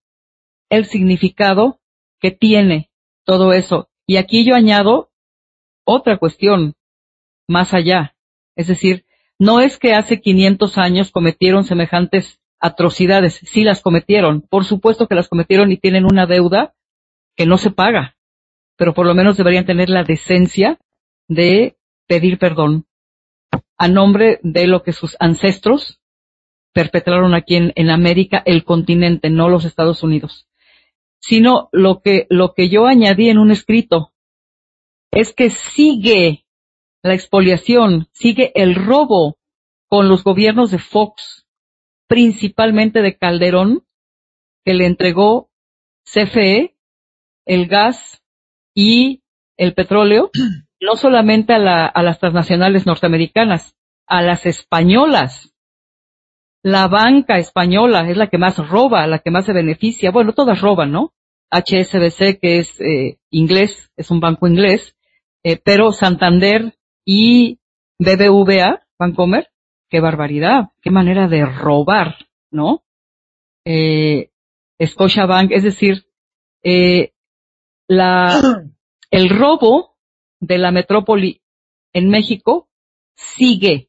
[0.71, 1.81] el significado
[2.21, 2.91] que tiene
[3.25, 3.89] todo eso.
[4.07, 5.11] Y aquí yo añado
[5.85, 6.75] otra cuestión
[7.49, 8.15] más allá.
[8.55, 9.05] Es decir,
[9.39, 15.15] no es que hace 500 años cometieron semejantes atrocidades, sí las cometieron, por supuesto que
[15.15, 16.75] las cometieron y tienen una deuda
[17.37, 18.17] que no se paga,
[18.77, 20.79] pero por lo menos deberían tener la decencia
[21.29, 21.77] de
[22.07, 22.87] pedir perdón
[23.79, 26.01] a nombre de lo que sus ancestros
[26.73, 30.47] perpetraron aquí en, América, el continente, no los Estados Unidos.
[31.21, 34.13] Sino lo que, lo que yo añadí en un escrito
[35.11, 36.45] es que sigue
[37.03, 39.39] la expoliación, sigue el robo
[39.89, 41.47] con los gobiernos de Fox,
[42.09, 43.87] principalmente de Calderón,
[44.65, 45.51] que le entregó
[46.05, 46.76] CFE
[47.47, 48.23] el gas
[48.75, 49.23] y
[49.57, 50.31] el petróleo,
[50.81, 53.75] no solamente a, a las transnacionales norteamericanas,
[54.07, 55.55] a las españolas.
[56.63, 60.11] La banca española es la que más roba, la que más se beneficia.
[60.11, 61.13] Bueno, todas roban, ¿no?
[61.51, 64.97] HSBC, que es eh, inglés, es un banco inglés,
[65.45, 66.75] eh, pero Santander
[67.05, 67.61] y
[67.99, 69.49] BBVA, Bancomer,
[69.89, 72.17] qué barbaridad, qué manera de robar,
[72.51, 72.83] ¿no?
[73.65, 74.31] Eh,
[74.85, 76.07] Scotiabank, es decir,
[76.63, 77.13] eh,
[77.89, 78.41] la,
[79.11, 79.97] el robo
[80.41, 81.43] de la metrópoli
[81.93, 82.69] en México
[83.15, 83.89] sigue.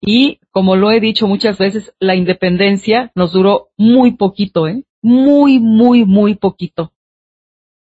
[0.00, 4.84] Y como lo he dicho muchas veces, la independencia nos duró muy poquito, ¿eh?
[5.02, 6.92] Muy, muy, muy poquito.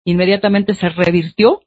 [0.04, 1.62] Inmediatamente se revirtió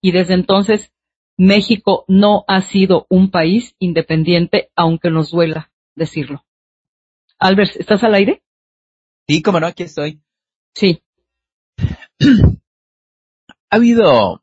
[0.00, 0.92] y desde entonces
[1.36, 6.44] México no ha sido un país independiente, aunque nos duela decirlo.
[7.38, 8.42] Albert, ¿estás al aire?
[9.26, 10.20] Sí, como no, aquí estoy.
[10.74, 11.02] Sí.
[13.70, 14.40] Ha habido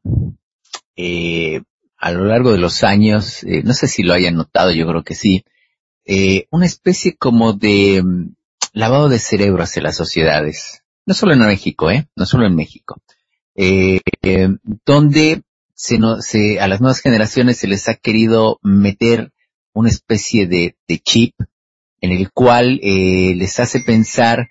[0.97, 1.61] eh,
[1.97, 5.03] a lo largo de los años, eh, no sé si lo hayan notado, yo creo
[5.03, 5.45] que sí,
[6.03, 8.35] eh, una especie como de mm,
[8.73, 10.83] lavado de cerebro hacia las sociedades.
[11.05, 12.07] No solo en México, ¿eh?
[12.15, 13.01] No solo en México.
[13.55, 14.49] Eh, eh,
[14.85, 15.43] donde
[15.75, 19.31] se, no, se, a las nuevas generaciones se les ha querido meter
[19.73, 21.35] una especie de, de chip
[22.01, 24.49] en el cual eh, les hace pensar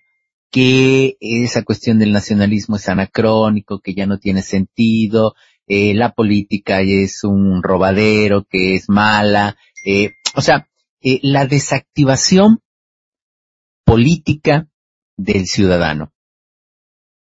[0.51, 5.35] que esa cuestión del nacionalismo es anacrónico, que ya no tiene sentido,
[5.67, 10.69] eh, la política es un robadero, que es mala, eh, o sea,
[11.01, 12.61] eh, la desactivación
[13.85, 14.69] política
[15.17, 16.13] del ciudadano.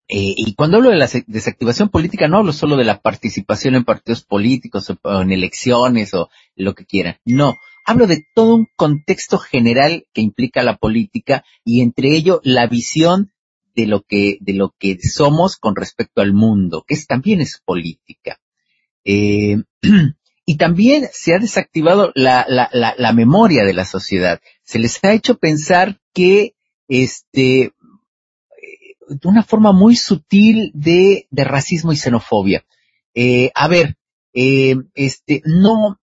[0.08, 3.84] Eh, y cuando hablo de la desactivación política, no hablo solo de la participación en
[3.84, 7.16] partidos políticos o en elecciones o lo que quieran.
[7.24, 12.66] No, hablo de todo un contexto general que implica la política y entre ello la
[12.66, 13.32] visión
[13.74, 17.60] de lo que, de lo que somos con respecto al mundo, que es, también es
[17.64, 18.38] política.
[19.04, 19.56] Eh,
[20.46, 24.40] y también se ha desactivado la, la, la, memoria de la sociedad.
[24.62, 26.54] Se les ha hecho pensar que,
[26.88, 27.72] este,
[29.08, 32.64] de una forma muy sutil de, de racismo y xenofobia.
[33.14, 33.96] Eh, a ver,
[34.34, 36.00] eh, este, no,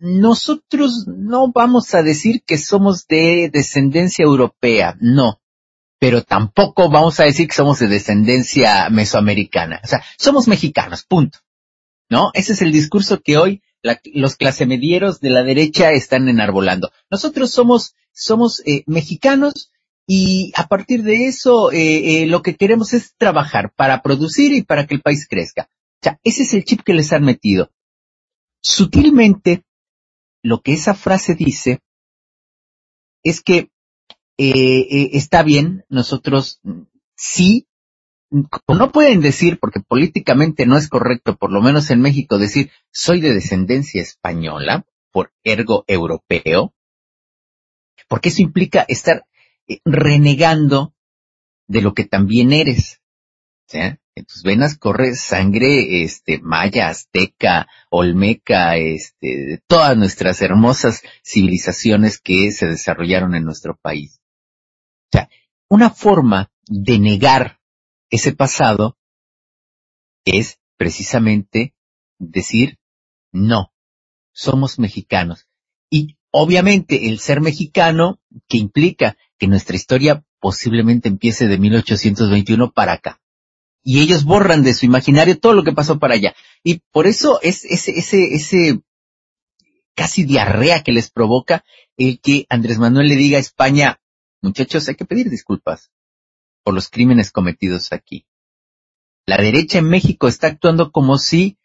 [0.00, 5.40] nosotros no vamos a decir que somos de descendencia europea, no,
[5.98, 9.80] pero tampoco vamos a decir que somos de descendencia mesoamericana.
[9.84, 11.38] O sea, somos mexicanos, punto.
[12.08, 12.30] ¿No?
[12.34, 16.90] Ese es el discurso que hoy la- los clasemedieros de la derecha están enarbolando.
[17.08, 19.70] Nosotros somos, somos eh, mexicanos
[20.08, 24.62] y a partir de eso eh, eh, lo que queremos es trabajar para producir y
[24.62, 25.68] para que el país crezca.
[25.70, 27.70] O sea, ese es el chip que les han metido.
[28.60, 29.62] Sutilmente,
[30.42, 31.80] lo que esa frase dice
[33.22, 33.70] es que
[34.38, 36.82] eh, eh, está bien, nosotros mm,
[37.14, 37.66] sí,
[38.30, 42.70] mm, no pueden decir, porque políticamente no es correcto, por lo menos en México, decir
[42.90, 46.72] soy de descendencia española, por ergo europeo,
[48.08, 49.26] porque eso implica estar
[49.68, 50.94] eh, renegando
[51.66, 52.99] de lo que también eres.
[53.72, 62.18] En tus venas corre sangre este, maya, azteca, olmeca, este, de todas nuestras hermosas civilizaciones
[62.18, 64.20] que se desarrollaron en nuestro país.
[65.12, 65.28] O sea,
[65.68, 67.60] una forma de negar
[68.10, 68.98] ese pasado
[70.24, 71.74] es precisamente
[72.18, 72.78] decir
[73.32, 73.72] no,
[74.32, 75.46] somos mexicanos.
[75.88, 82.94] Y obviamente el ser mexicano, que implica que nuestra historia posiblemente empiece de 1821 para
[82.94, 83.20] acá.
[83.82, 86.34] Y ellos borran de su imaginario todo lo que pasó para allá.
[86.62, 88.80] Y por eso es ese, ese, ese
[89.94, 91.64] casi diarrea que les provoca
[91.96, 94.00] el que Andrés Manuel le diga a España,
[94.42, 95.90] muchachos, hay que pedir disculpas
[96.62, 98.26] por los crímenes cometidos aquí.
[99.26, 101.58] La derecha en México está actuando como si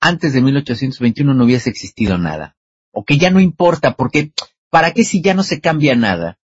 [0.00, 2.56] antes de 1821 no hubiese existido nada.
[2.92, 4.32] O que ya no importa, porque
[4.70, 6.38] ¿para qué si ya no se cambia nada?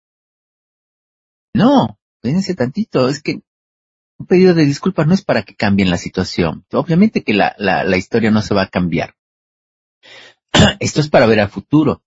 [1.54, 3.42] No, fíjense tantito, es que
[4.18, 6.66] un pedido de disculpas no es para que cambien la situación.
[6.72, 9.14] Obviamente que la, la, historia no se va a cambiar.
[10.80, 12.02] Esto es para ver al futuro.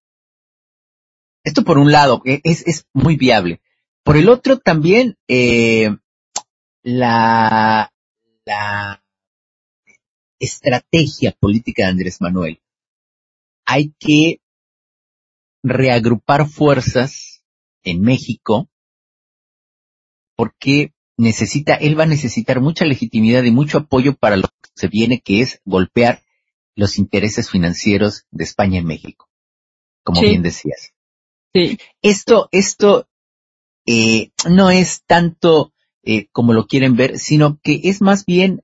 [1.44, 3.62] Esto por un lado e- es, es muy viable.
[4.04, 5.96] Por el otro también, eh,
[6.84, 7.94] la,
[8.46, 9.04] la
[10.40, 12.62] estrategia política de Andrés Manuel.
[13.66, 14.42] Hay que
[15.64, 17.44] reagrupar fuerzas
[17.84, 18.70] en México
[20.36, 24.88] porque necesita, él va a necesitar mucha legitimidad y mucho apoyo para lo que se
[24.88, 26.24] viene, que es golpear
[26.76, 29.30] los intereses financieros de España en México,
[30.04, 30.28] como Sí.
[30.28, 30.94] bien decías.
[31.54, 31.78] Sí.
[32.02, 33.08] Esto, esto
[33.86, 35.74] eh, no es tanto
[36.04, 38.64] eh, como lo quieren ver, sino que es más bien,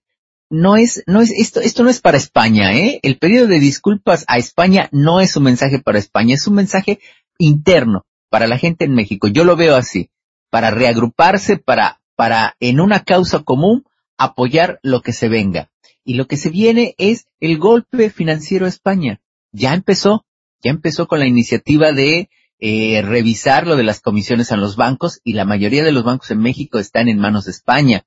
[0.49, 2.99] no es, no es, esto, esto no es para España, ¿eh?
[3.03, 6.99] El pedido de disculpas a España no es un mensaje para España, es un mensaje
[7.37, 9.27] interno para la gente en México.
[9.27, 10.09] Yo lo veo así,
[10.49, 13.85] para reagruparse, para, para en una causa común
[14.17, 15.69] apoyar lo que se venga.
[16.03, 19.21] Y lo que se viene es el golpe financiero a España.
[19.51, 20.25] Ya empezó,
[20.61, 22.29] ya empezó con la iniciativa de
[22.59, 26.31] eh, revisar lo de las comisiones a los bancos y la mayoría de los bancos
[26.31, 28.05] en México están en manos de España.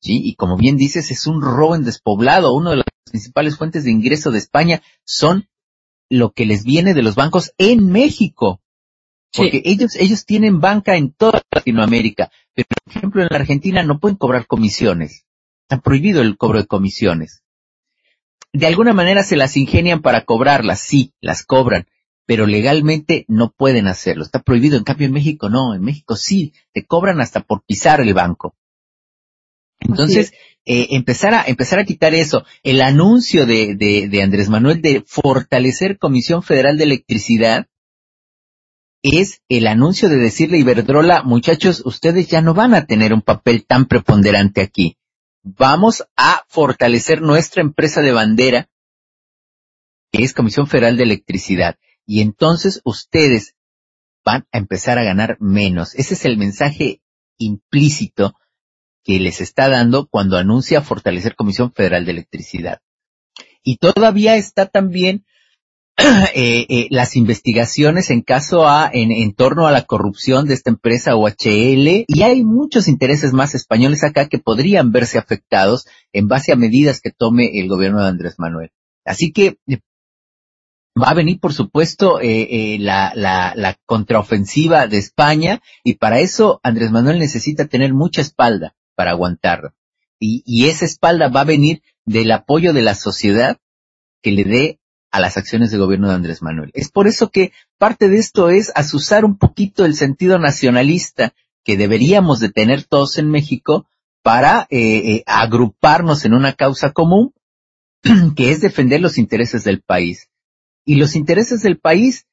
[0.00, 0.20] ¿sí?
[0.22, 2.54] Y como bien dices, es un robo en despoblado.
[2.54, 5.48] Una de las principales fuentes de ingreso de España son
[6.10, 8.60] lo que les viene de los bancos en México.
[9.34, 13.98] Porque ellos, ellos tienen banca en toda Latinoamérica, pero por ejemplo en la Argentina no
[13.98, 15.24] pueden cobrar comisiones.
[15.62, 17.42] Está prohibido el cobro de comisiones.
[18.52, 21.86] De alguna manera se las ingenian para cobrarlas, sí, las cobran,
[22.26, 24.24] pero legalmente no pueden hacerlo.
[24.24, 24.76] Está prohibido.
[24.76, 28.54] En cambio en México no, en México sí, te cobran hasta por pisar el banco.
[29.80, 30.32] Entonces,
[30.66, 32.44] eh, empezar a, empezar a quitar eso.
[32.62, 37.66] El anuncio de, de, de Andrés Manuel de fortalecer Comisión Federal de Electricidad
[39.02, 43.20] es el anuncio de decirle a Iberdrola, muchachos, ustedes ya no van a tener un
[43.20, 44.96] papel tan preponderante aquí.
[45.42, 48.70] Vamos a fortalecer nuestra empresa de bandera,
[50.12, 51.78] que es Comisión Federal de Electricidad.
[52.06, 53.56] Y entonces ustedes
[54.24, 55.96] van a empezar a ganar menos.
[55.96, 57.02] Ese es el mensaje
[57.38, 58.34] implícito
[59.02, 62.80] que les está dando cuando anuncia fortalecer Comisión Federal de Electricidad.
[63.64, 65.24] Y todavía está también
[66.34, 70.70] eh, eh, las investigaciones en caso a, en, en, torno a la corrupción de esta
[70.70, 76.52] empresa OHL y hay muchos intereses más españoles acá que podrían verse afectados en base
[76.52, 78.70] a medidas que tome el gobierno de Andrés Manuel.
[79.04, 79.80] Así que eh,
[81.00, 86.90] va a venir, por supuesto, la, la, la contraofensiva de España y para eso Andrés
[86.90, 89.74] Manuel necesita tener mucha espalda para aguantarlo.
[90.18, 93.58] Y, y esa espalda va a venir del apoyo de la sociedad
[94.22, 94.78] que le dé
[95.12, 96.70] a las acciones de gobierno de Andrés Manuel.
[96.74, 101.34] Es por eso que parte de esto es asusar un poquito el sentido nacionalista
[101.64, 103.86] que deberíamos de tener todos en México
[104.22, 107.34] para eh, eh, agruparnos en una causa común
[108.36, 110.30] que es defender los intereses del país.
[110.84, 112.26] Y los intereses del país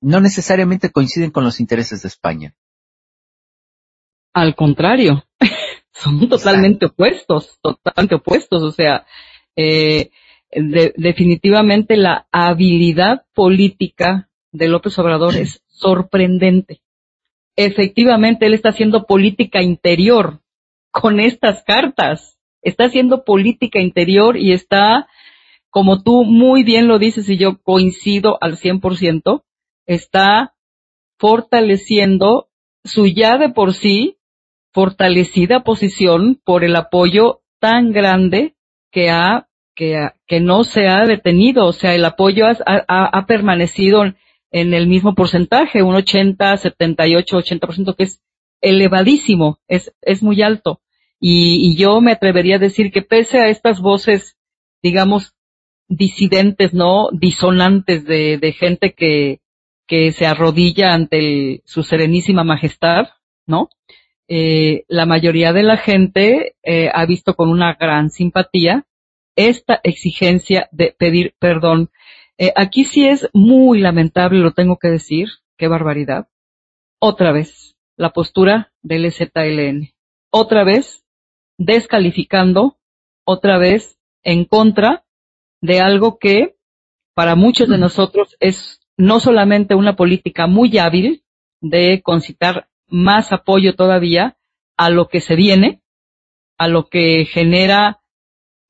[0.00, 2.56] no necesariamente coinciden con los intereses de España.
[4.32, 5.24] Al contrario,
[5.92, 8.62] son totalmente opuestos, totalmente opuestos.
[8.62, 9.06] O sea,
[9.54, 10.10] eh,
[10.52, 16.82] de, definitivamente la habilidad política de López Obrador es sorprendente.
[17.56, 20.40] Efectivamente, él está haciendo política interior
[20.90, 22.38] con estas cartas.
[22.62, 25.08] Está haciendo política interior y está,
[25.70, 29.42] como tú muy bien lo dices y yo coincido al 100%,
[29.86, 30.54] está
[31.18, 32.48] fortaleciendo
[32.84, 34.18] su ya de por sí
[34.72, 38.54] fortalecida posición por el apoyo tan grande
[38.90, 43.26] que ha que, que no se ha detenido, o sea, el apoyo ha, ha, ha
[43.26, 44.04] permanecido
[44.52, 48.20] en el mismo porcentaje, un 80, 78, 80%, que es
[48.60, 50.80] elevadísimo, es, es muy alto.
[51.18, 54.36] Y, y yo me atrevería a decir que pese a estas voces,
[54.82, 55.34] digamos,
[55.88, 57.08] disidentes, ¿no?
[57.12, 59.40] Disonantes de, de gente que,
[59.86, 63.08] que se arrodilla ante el, su serenísima majestad,
[63.46, 63.68] ¿no?
[64.28, 68.86] Eh, la mayoría de la gente eh, ha visto con una gran simpatía
[69.36, 71.90] esta exigencia de pedir perdón.
[72.38, 76.28] Eh, aquí sí es muy lamentable, lo tengo que decir, qué barbaridad.
[76.98, 79.92] Otra vez, la postura del EZLN.
[80.30, 81.04] Otra vez,
[81.58, 82.78] descalificando,
[83.24, 85.04] otra vez, en contra
[85.60, 86.56] de algo que
[87.14, 91.24] para muchos de nosotros es no solamente una política muy hábil
[91.60, 94.36] de concitar más apoyo todavía
[94.76, 95.82] a lo que se viene,
[96.58, 98.01] a lo que genera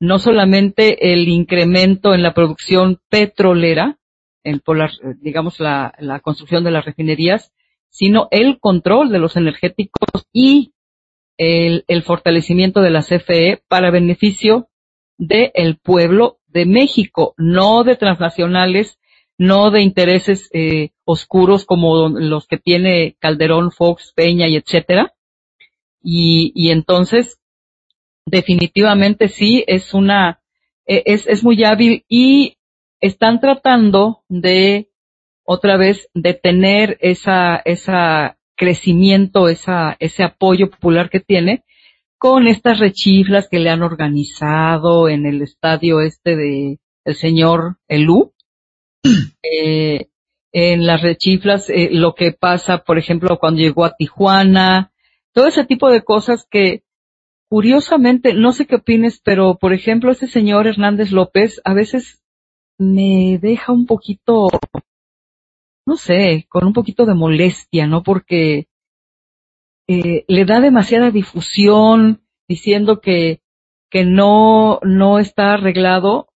[0.03, 3.99] no solamente el incremento en la producción petrolera,
[4.43, 7.53] en, por la, digamos la, construcción de las refinerías,
[7.87, 10.73] sino el control de los energéticos y
[11.37, 14.67] el, el fortalecimiento de la CFE para beneficio
[15.17, 18.99] del pueblo de México, no de transnacionales,
[19.37, 25.13] no de intereses eh, oscuros como los que tiene Calderón, Fox, Peña y etcétera.
[26.01, 27.39] Y entonces
[28.25, 30.41] definitivamente sí es una,
[30.85, 32.57] e, es, es muy hábil y
[33.01, 34.89] están tratando de
[35.45, 41.63] otra vez de tener esa, esa crecimiento, esa, ese apoyo popular que tiene
[42.17, 48.33] con estas rechiflas que le han organizado en el estadio este de el señor Elú.
[49.45, 50.07] Eh,
[50.53, 54.93] en las rechiflas, eh, lo que pasa, por ejemplo, cuando llegó a Tijuana,
[55.33, 56.83] todo ese tipo de cosas que
[57.53, 62.23] curiosamente, no sé qué opines, pero por ejemplo, este señor Hernández López a veces
[62.79, 64.49] me deja un poquito,
[65.85, 68.01] no sé, con un poquito de molestia, ¿no?
[68.01, 68.69] Porque
[69.87, 73.43] eh, le da demasiada difusión diciendo que,
[73.91, 76.29] que no, no está arreglado.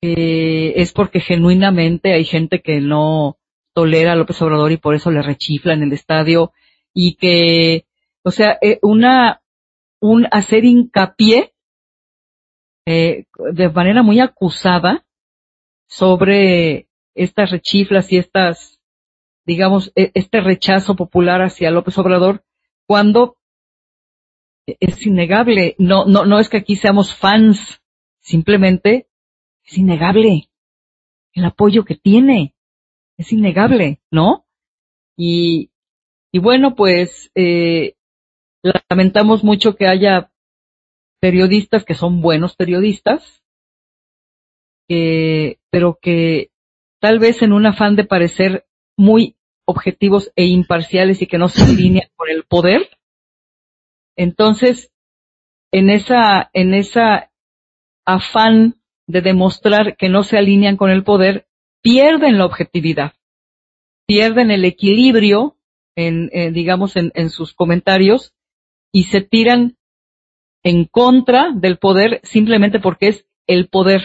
[0.00, 3.36] Eh, es porque genuinamente hay gente que no
[3.74, 6.52] tolera a López Obrador y por eso le rechifla en el estadio
[6.94, 7.84] y que
[8.24, 9.42] o sea, eh, una,
[10.00, 11.54] un hacer hincapié
[12.86, 15.06] eh, de manera muy acusada
[15.86, 18.80] sobre estas rechiflas y estas,
[19.46, 22.44] digamos, e, este rechazo popular hacia López Obrador,
[22.86, 23.36] cuando
[24.66, 27.82] es innegable, no, no, no es que aquí seamos fans,
[28.20, 29.06] simplemente
[29.64, 30.48] es innegable
[31.34, 32.54] el apoyo que tiene,
[33.16, 34.46] es innegable, ¿no?
[35.16, 35.70] Y,
[36.32, 37.96] y bueno, pues, eh,
[38.88, 40.30] lamentamos mucho que haya
[41.20, 43.42] periodistas que son buenos periodistas,
[44.88, 46.50] pero que
[47.00, 48.66] tal vez en un afán de parecer
[48.96, 49.36] muy
[49.66, 52.88] objetivos e imparciales y que no se alinean con el poder,
[54.16, 54.92] entonces
[55.72, 57.30] en esa, en esa
[58.06, 58.76] afán
[59.06, 61.46] de demostrar que no se alinean con el poder,
[61.82, 63.14] pierden la objetividad,
[64.06, 65.56] pierden el equilibrio
[65.96, 68.33] en, digamos, en, en sus comentarios
[68.94, 69.76] y se tiran
[70.62, 74.00] en contra del poder simplemente porque es el poder,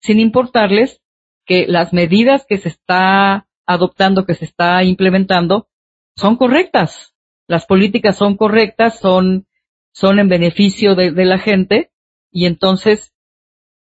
[0.00, 1.02] sin importarles
[1.44, 5.68] que las medidas que se está adoptando, que se está implementando,
[6.16, 7.14] son correctas.
[7.48, 9.46] Las políticas son correctas, son,
[9.92, 11.90] son en beneficio de, la gente
[12.32, 13.12] y entonces,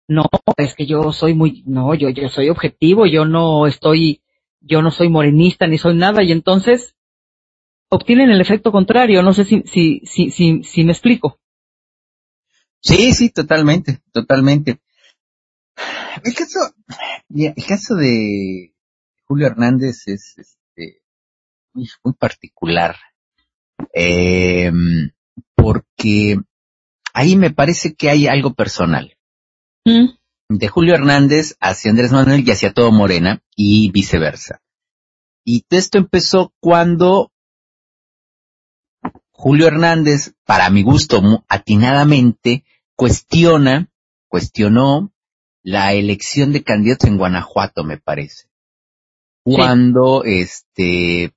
[0.10, 0.26] no,
[0.58, 4.24] es que yo soy muy, no, yo, yo soy objetivo, yo no estoy,
[4.60, 6.98] yo no soy morenista ni soy nada y entonces
[7.90, 9.22] obtienen el efecto contrario.
[9.22, 11.40] No sé si, si, si, si, si me explico.
[12.82, 14.80] Sí, sí, totalmente, totalmente.
[16.24, 16.60] El caso,
[17.30, 18.74] el caso de
[19.26, 21.02] Julio Hernández es este,
[21.74, 22.96] muy, particular,
[23.94, 24.72] eh,
[25.56, 26.38] porque
[27.14, 29.18] ahí me parece que hay algo personal.
[29.86, 30.18] Mm.
[30.50, 34.62] De Julio Hernández hacia Andrés Manuel y hacia todo Morena y viceversa.
[35.46, 37.32] Y esto empezó cuando
[39.42, 43.90] Julio Hernández, para mi gusto, atinadamente, cuestiona,
[44.28, 45.14] cuestionó
[45.64, 48.50] la elección de candidatos en Guanajuato, me parece.
[49.46, 51.32] Cuando, este,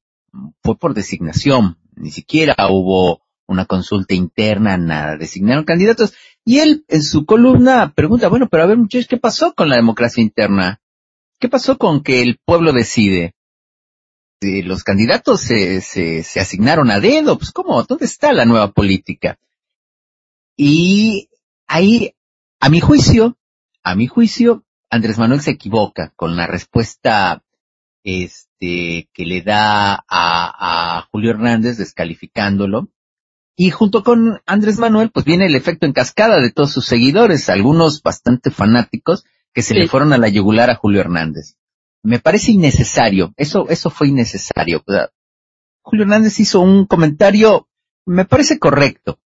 [0.65, 6.13] fue por designación, ni siquiera hubo una consulta interna, nada, designaron candidatos.
[6.45, 9.77] Y él, en su columna, pregunta, bueno, pero a ver muchachos, ¿qué pasó con la
[9.77, 10.81] democracia interna?
[11.39, 13.37] ¿Qué pasó con que el pueblo decide?
[14.43, 17.83] Los candidatos se, se, se asignaron a dedo, pues ¿cómo?
[17.85, 19.39] ¿Dónde está la nueva política?
[20.57, 21.31] Y
[21.67, 22.15] ahí,
[22.61, 23.39] a mi juicio,
[23.83, 27.43] a mi juicio, Andrés Manuel se equivoca con la respuesta
[28.05, 32.89] este, que le da a, a Julio Hernández descalificándolo.
[33.57, 37.49] Y junto con Andrés Manuel, pues viene el efecto en cascada de todos sus seguidores,
[37.49, 41.57] algunos bastante fanáticos que se le fueron a la yugular a Julio Hernández
[42.03, 43.33] me parece innecesario.
[43.37, 44.83] Eso, eso fue innecesario.
[45.83, 47.69] Julio Hernández hizo un comentario,
[48.07, 49.19] me parece correcto.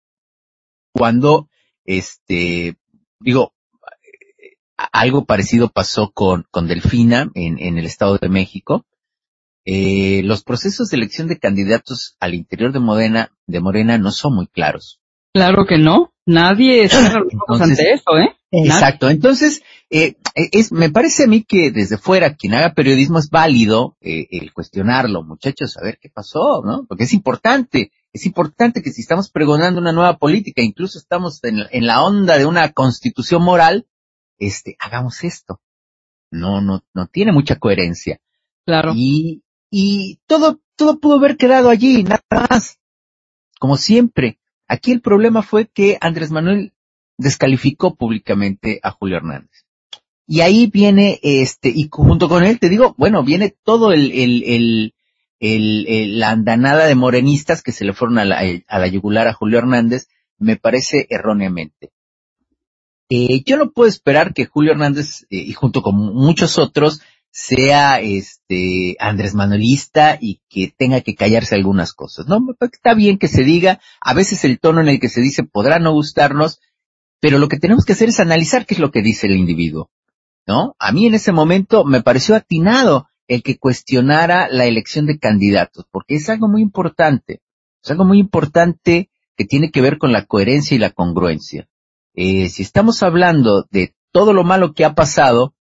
[0.94, 1.50] Cuando,
[1.84, 2.78] este,
[3.20, 3.54] digo,
[4.92, 8.86] algo parecido pasó con, con Delfina en, en el Estado de México.
[9.66, 14.36] Eh, los procesos de elección de candidatos al interior de Morena, de Morena no son
[14.36, 15.02] muy claros.
[15.34, 16.14] Claro que no.
[16.26, 18.36] Nadie está ante eso, ¿eh?
[18.64, 19.10] Exacto.
[19.10, 23.98] Entonces, eh, es, me parece a mí que desde fuera, quien haga periodismo es válido
[24.02, 26.86] eh, el cuestionarlo, muchachos, a ver qué pasó, ¿no?
[26.88, 31.86] Porque es importante, es importante que si estamos pregonando una nueva política, incluso estamos en,
[31.86, 33.88] la onda de una constitución moral,
[34.38, 35.62] este, hagamos esto.
[36.32, 38.20] No, no, no tiene mucha coherencia.
[38.66, 38.94] Claro.
[38.96, 42.80] Y, y todo, todo pudo haber quedado allí, nada más.
[43.60, 44.40] Como siempre.
[44.68, 46.74] Aquí el problema fue que Andrés Manuel
[47.18, 49.66] descalificó públicamente a Julio Hernández.
[50.28, 54.44] Y ahí viene, este, y junto con él, te digo, bueno, viene todo el, el,
[54.44, 54.94] el,
[55.40, 59.34] el, la andanada de morenistas que se le fueron a la, a la yugular a
[59.34, 61.92] Julio Hernández, me parece erróneamente.
[63.10, 68.00] Eh, yo no puedo esperar que Julio Hernández, eh, y junto con muchos otros, sea
[68.00, 72.28] este Andrés Manuelista y que tenga que callarse algunas cosas.
[72.28, 75.44] No, está bien que se diga, a veces el tono en el que se dice
[75.44, 76.62] podrá no gustarnos,
[77.26, 79.90] pero lo que tenemos que hacer es analizar qué es lo que dice el individuo.
[80.46, 80.76] ¿no?
[80.78, 85.88] A mí en ese momento me pareció atinado el que cuestionara la elección de candidatos,
[85.90, 87.42] porque es algo muy importante,
[87.82, 91.68] es algo muy importante que tiene que ver con la coherencia y la congruencia.
[92.14, 95.56] Eh, si estamos hablando de todo lo malo que ha pasado,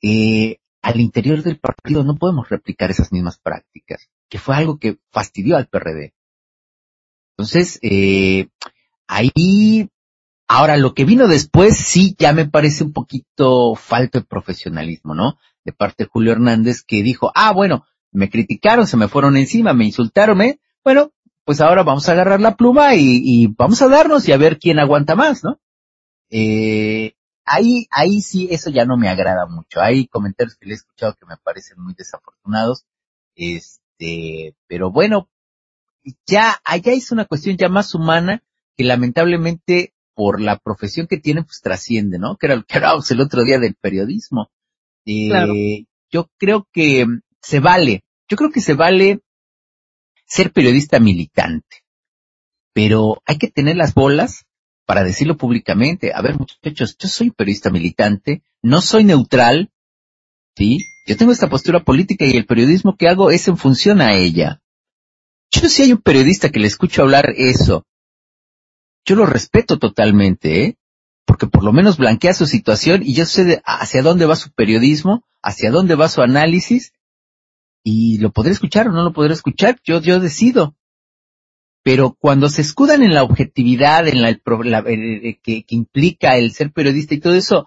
[0.00, 4.98] eh, al interior del partido no podemos replicar esas mismas prácticas, que fue algo que
[5.10, 6.14] fastidió al PRD.
[7.36, 8.50] Entonces, eh,
[9.08, 9.90] ahí
[10.50, 15.38] Ahora, lo que vino después sí ya me parece un poquito falta de profesionalismo, ¿no?
[15.62, 19.74] De parte de Julio Hernández que dijo, ah, bueno, me criticaron, se me fueron encima,
[19.74, 20.58] me insultaron, ¿eh?
[20.82, 21.12] Bueno,
[21.44, 24.78] pues ahora vamos a agarrar la pluma y, vamos a darnos y a ver quién
[24.78, 25.60] aguanta más, ¿no?
[26.30, 27.14] Eh,
[27.44, 29.82] ahí, ahí sí, eso ya no me agrada mucho.
[29.82, 32.86] Hay comentarios que le he escuchado que me parecen muy desafortunados.
[33.34, 35.28] Este, pero bueno,
[36.26, 38.42] ya, allá es una cuestión ya más humana
[38.76, 42.36] que lamentablemente por la profesión que tiene, pues trasciende, ¿no?
[42.36, 44.50] Que era lo que hablábamos el otro día del periodismo.
[45.06, 45.28] Eh,
[46.10, 47.06] Yo creo que
[47.40, 49.20] se vale, yo creo que se vale
[50.26, 51.84] ser periodista militante,
[52.72, 54.44] pero hay que tener las bolas
[54.86, 56.12] para decirlo públicamente.
[56.12, 59.70] A ver, muchachos, yo soy periodista militante, no soy neutral,
[60.56, 60.78] ¿sí?
[61.06, 64.60] Yo tengo esta postura política y el periodismo que hago es en función a ella.
[65.52, 67.86] Yo si hay un periodista que le escucho hablar eso,
[69.08, 70.76] yo lo respeto totalmente, ¿eh?
[71.24, 75.24] Porque por lo menos blanquea su situación y yo sé hacia dónde va su periodismo,
[75.42, 76.92] hacia dónde va su análisis
[77.82, 80.76] y lo podré escuchar o no lo podré escuchar, yo, yo decido.
[81.82, 87.14] Pero cuando se escudan en la objetividad, en la, que, que, implica el ser periodista
[87.14, 87.66] y todo eso,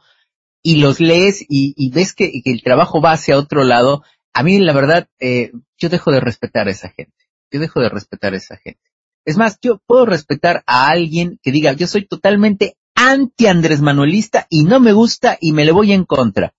[0.61, 4.73] y los lees y, ves que, el trabajo va hacia otro lado, a mí la
[4.73, 7.15] verdad, eh, yo dejo de respetar a esa gente.
[7.49, 8.90] Yo dejo de respetar a esa gente.
[9.26, 14.48] Es más, yo puedo respetar a alguien que diga, yo soy totalmente anti Andrés Manuelista
[14.49, 16.53] y no me gusta y me le voy en contra.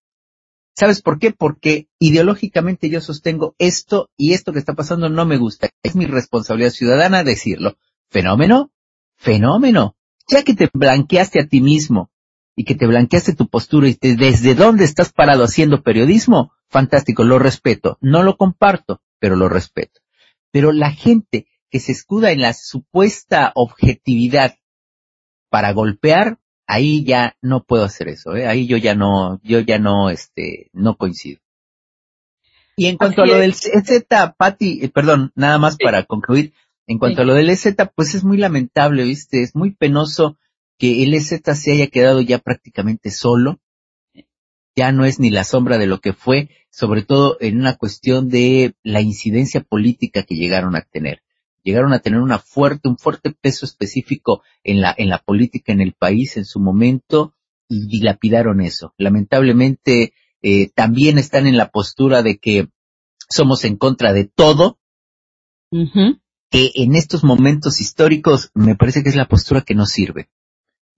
[0.75, 1.33] ¿Sabes por qué?
[1.33, 5.71] Porque ideológicamente yo sostengo esto y esto que está pasando no me gusta.
[5.83, 7.77] Es mi responsabilidad ciudadana decirlo.
[8.11, 8.73] Fenómeno,
[9.17, 9.97] fenómeno.
[10.29, 12.11] Ya que te blanqueaste a ti mismo
[12.57, 17.39] y que te blanqueaste tu postura y desde dónde estás parado haciendo periodismo, fantástico, lo
[17.39, 17.99] respeto.
[18.01, 20.01] No lo comparto, pero lo respeto.
[20.53, 24.57] Pero la gente que se escuda en la supuesta objetividad
[25.49, 28.47] para golpear, ahí ya no puedo hacer eso, ¿eh?
[28.47, 31.41] ahí yo ya no, yo ya no, este, no coincido.
[32.77, 36.53] Y en cuanto a lo del EZ, Patti, eh, perdón, nada más para concluir,
[36.87, 40.39] en cuanto a lo del EZ, pues es muy lamentable, viste, es muy penoso
[40.79, 43.61] que el EZ se haya quedado ya prácticamente solo,
[44.77, 48.29] ya no es ni la sombra de lo que fue, sobre todo en una cuestión
[48.29, 51.22] de la incidencia política que llegaron a tener
[51.63, 55.81] llegaron a tener una fuerte, un fuerte peso específico en la, en la política en
[55.81, 57.35] el país en su momento
[57.69, 58.95] y dilapidaron eso.
[58.99, 60.13] Lamentablemente,
[60.43, 62.69] eh, también están en la postura de que
[63.29, 64.79] somos en contra de todo,
[66.51, 70.29] que en estos momentos históricos me parece que es la postura que no sirve.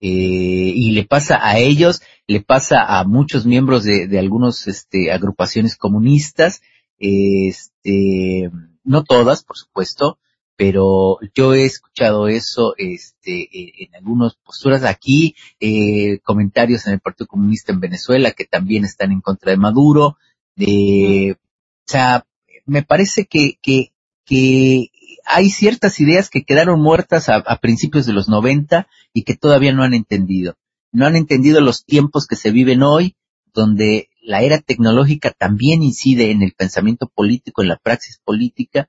[0.01, 5.13] Eh, y le pasa a ellos, le pasa a muchos miembros de, de algunos este,
[5.13, 6.61] agrupaciones comunistas,
[6.99, 8.51] este,
[8.83, 10.19] no todas, por supuesto,
[10.57, 13.49] pero yo he escuchado eso este,
[13.85, 19.11] en algunas posturas aquí, eh, comentarios en el Partido Comunista en Venezuela que también están
[19.11, 20.17] en contra de Maduro.
[20.55, 22.25] De, o sea,
[22.67, 23.93] me parece que, que,
[24.25, 24.91] que
[25.25, 29.73] hay ciertas ideas que quedaron muertas a, a, principios de los 90 y que todavía
[29.73, 30.57] no han entendido.
[30.93, 33.17] No han entendido los tiempos que se viven hoy,
[33.53, 38.89] donde la era tecnológica también incide en el pensamiento político, en la praxis política,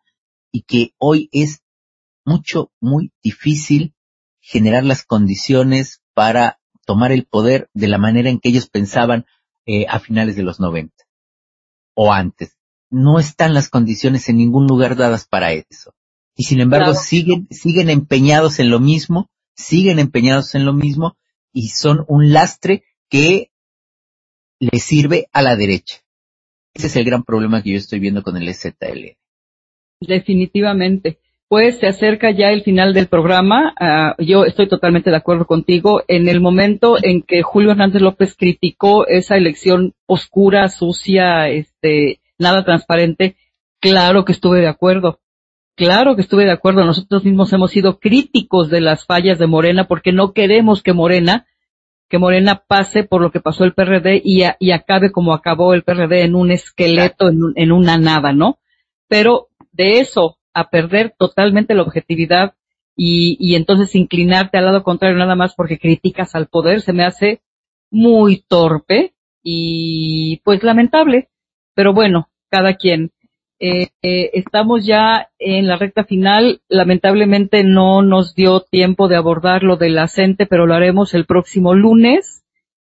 [0.55, 1.59] y que hoy es
[2.23, 3.93] mucho, muy difícil
[4.39, 9.25] generar las condiciones para tomar el poder de la manera en que ellos pensaban
[9.65, 10.93] eh, a finales de los 90
[11.93, 12.55] o antes.
[12.89, 15.93] No están las condiciones en ningún lugar dadas para eso.
[16.37, 21.17] Y sin embargo siguen, siguen empeñados en lo mismo, siguen empeñados en lo mismo
[21.51, 23.51] y son un lastre que
[24.59, 25.97] le sirve a la derecha.
[26.73, 29.17] Ese es el gran problema que yo estoy viendo con el EZL.
[29.99, 31.19] Definitivamente.
[31.47, 33.73] Pues se acerca ya el final del programa.
[33.79, 36.01] Uh, yo estoy totalmente de acuerdo contigo.
[36.07, 42.65] En el momento en que Julio Hernández López criticó esa elección oscura, sucia, este, nada
[42.65, 43.35] transparente,
[43.79, 45.19] claro que estuve de acuerdo.
[45.75, 46.83] Claro que estuve de acuerdo.
[46.83, 51.45] Nosotros mismos hemos sido críticos de las fallas de Morena porque no queremos que Morena,
[52.09, 55.73] que Morena pase por lo que pasó el PRD y, a, y acabe como acabó
[55.73, 58.57] el PRD en un esqueleto, en, un, en una nada, ¿no?
[59.07, 62.55] Pero de eso a perder totalmente la objetividad
[62.95, 67.03] y, y entonces inclinarte al lado contrario nada más porque criticas al poder se me
[67.03, 67.41] hace
[67.91, 71.29] muy torpe y pues lamentable.
[71.75, 73.11] Pero bueno, cada quien.
[73.59, 76.61] Eh, eh, estamos ya en la recta final.
[76.67, 81.73] Lamentablemente no nos dio tiempo de abordar lo del acente, pero lo haremos el próximo
[81.73, 82.43] lunes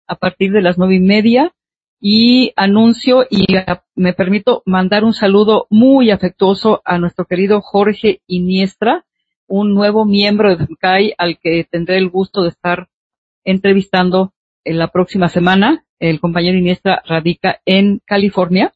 [0.07, 1.55] a partir de las nueve y media
[2.01, 3.47] y anuncio y
[3.95, 9.05] me permito mandar un saludo muy afectuoso a nuestro querido Jorge Iniestra,
[9.47, 12.89] un nuevo miembro de FUCAI al que tendré el gusto de estar
[13.45, 14.33] entrevistando
[14.65, 15.85] en la próxima semana.
[15.99, 18.73] El compañero Iniestra radica en California.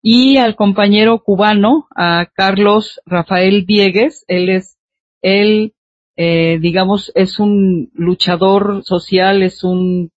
[0.00, 4.78] Y al compañero cubano, a Carlos Rafael Diegues, él es,
[5.22, 5.72] él,
[6.16, 10.10] eh, digamos, es un luchador social, es un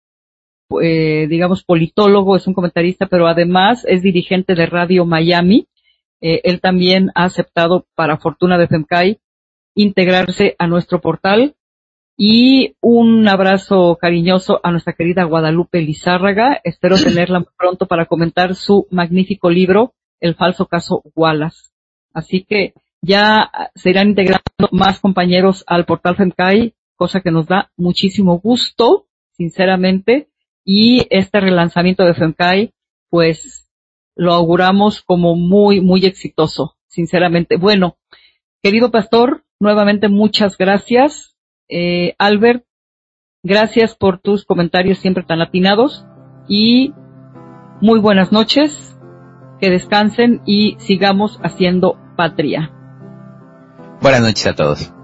[0.82, 5.68] eh, digamos, politólogo, es un comentarista, pero además es dirigente de Radio Miami.
[6.22, 9.20] Eh, él también ha aceptado, para fortuna de FEMCAI,
[9.76, 11.56] integrarse a nuestro portal.
[12.20, 16.60] Y un abrazo cariñoso a nuestra querida Guadalupe Lizárraga.
[16.64, 21.70] Espero tenerla pronto para comentar su magnífico libro, El falso caso Wallace.
[22.14, 27.72] Así que ya se irán integrando más compañeros al portal FEMCAI, cosa que nos da
[27.78, 30.30] muchísimo gusto, sinceramente.
[30.70, 32.74] Y este relanzamiento de FEMCAI,
[33.10, 33.70] pues
[34.18, 37.56] lo auguramos como muy, muy exitoso, sinceramente.
[37.56, 37.96] Bueno,
[38.62, 41.38] querido pastor, nuevamente muchas gracias.
[41.70, 42.66] Eh, Albert,
[43.44, 46.06] gracias por tus comentarios siempre tan atinados
[46.50, 46.94] y
[47.80, 49.00] muy buenas noches,
[49.62, 52.74] que descansen y sigamos haciendo patria.
[54.02, 54.97] Buenas noches a todos.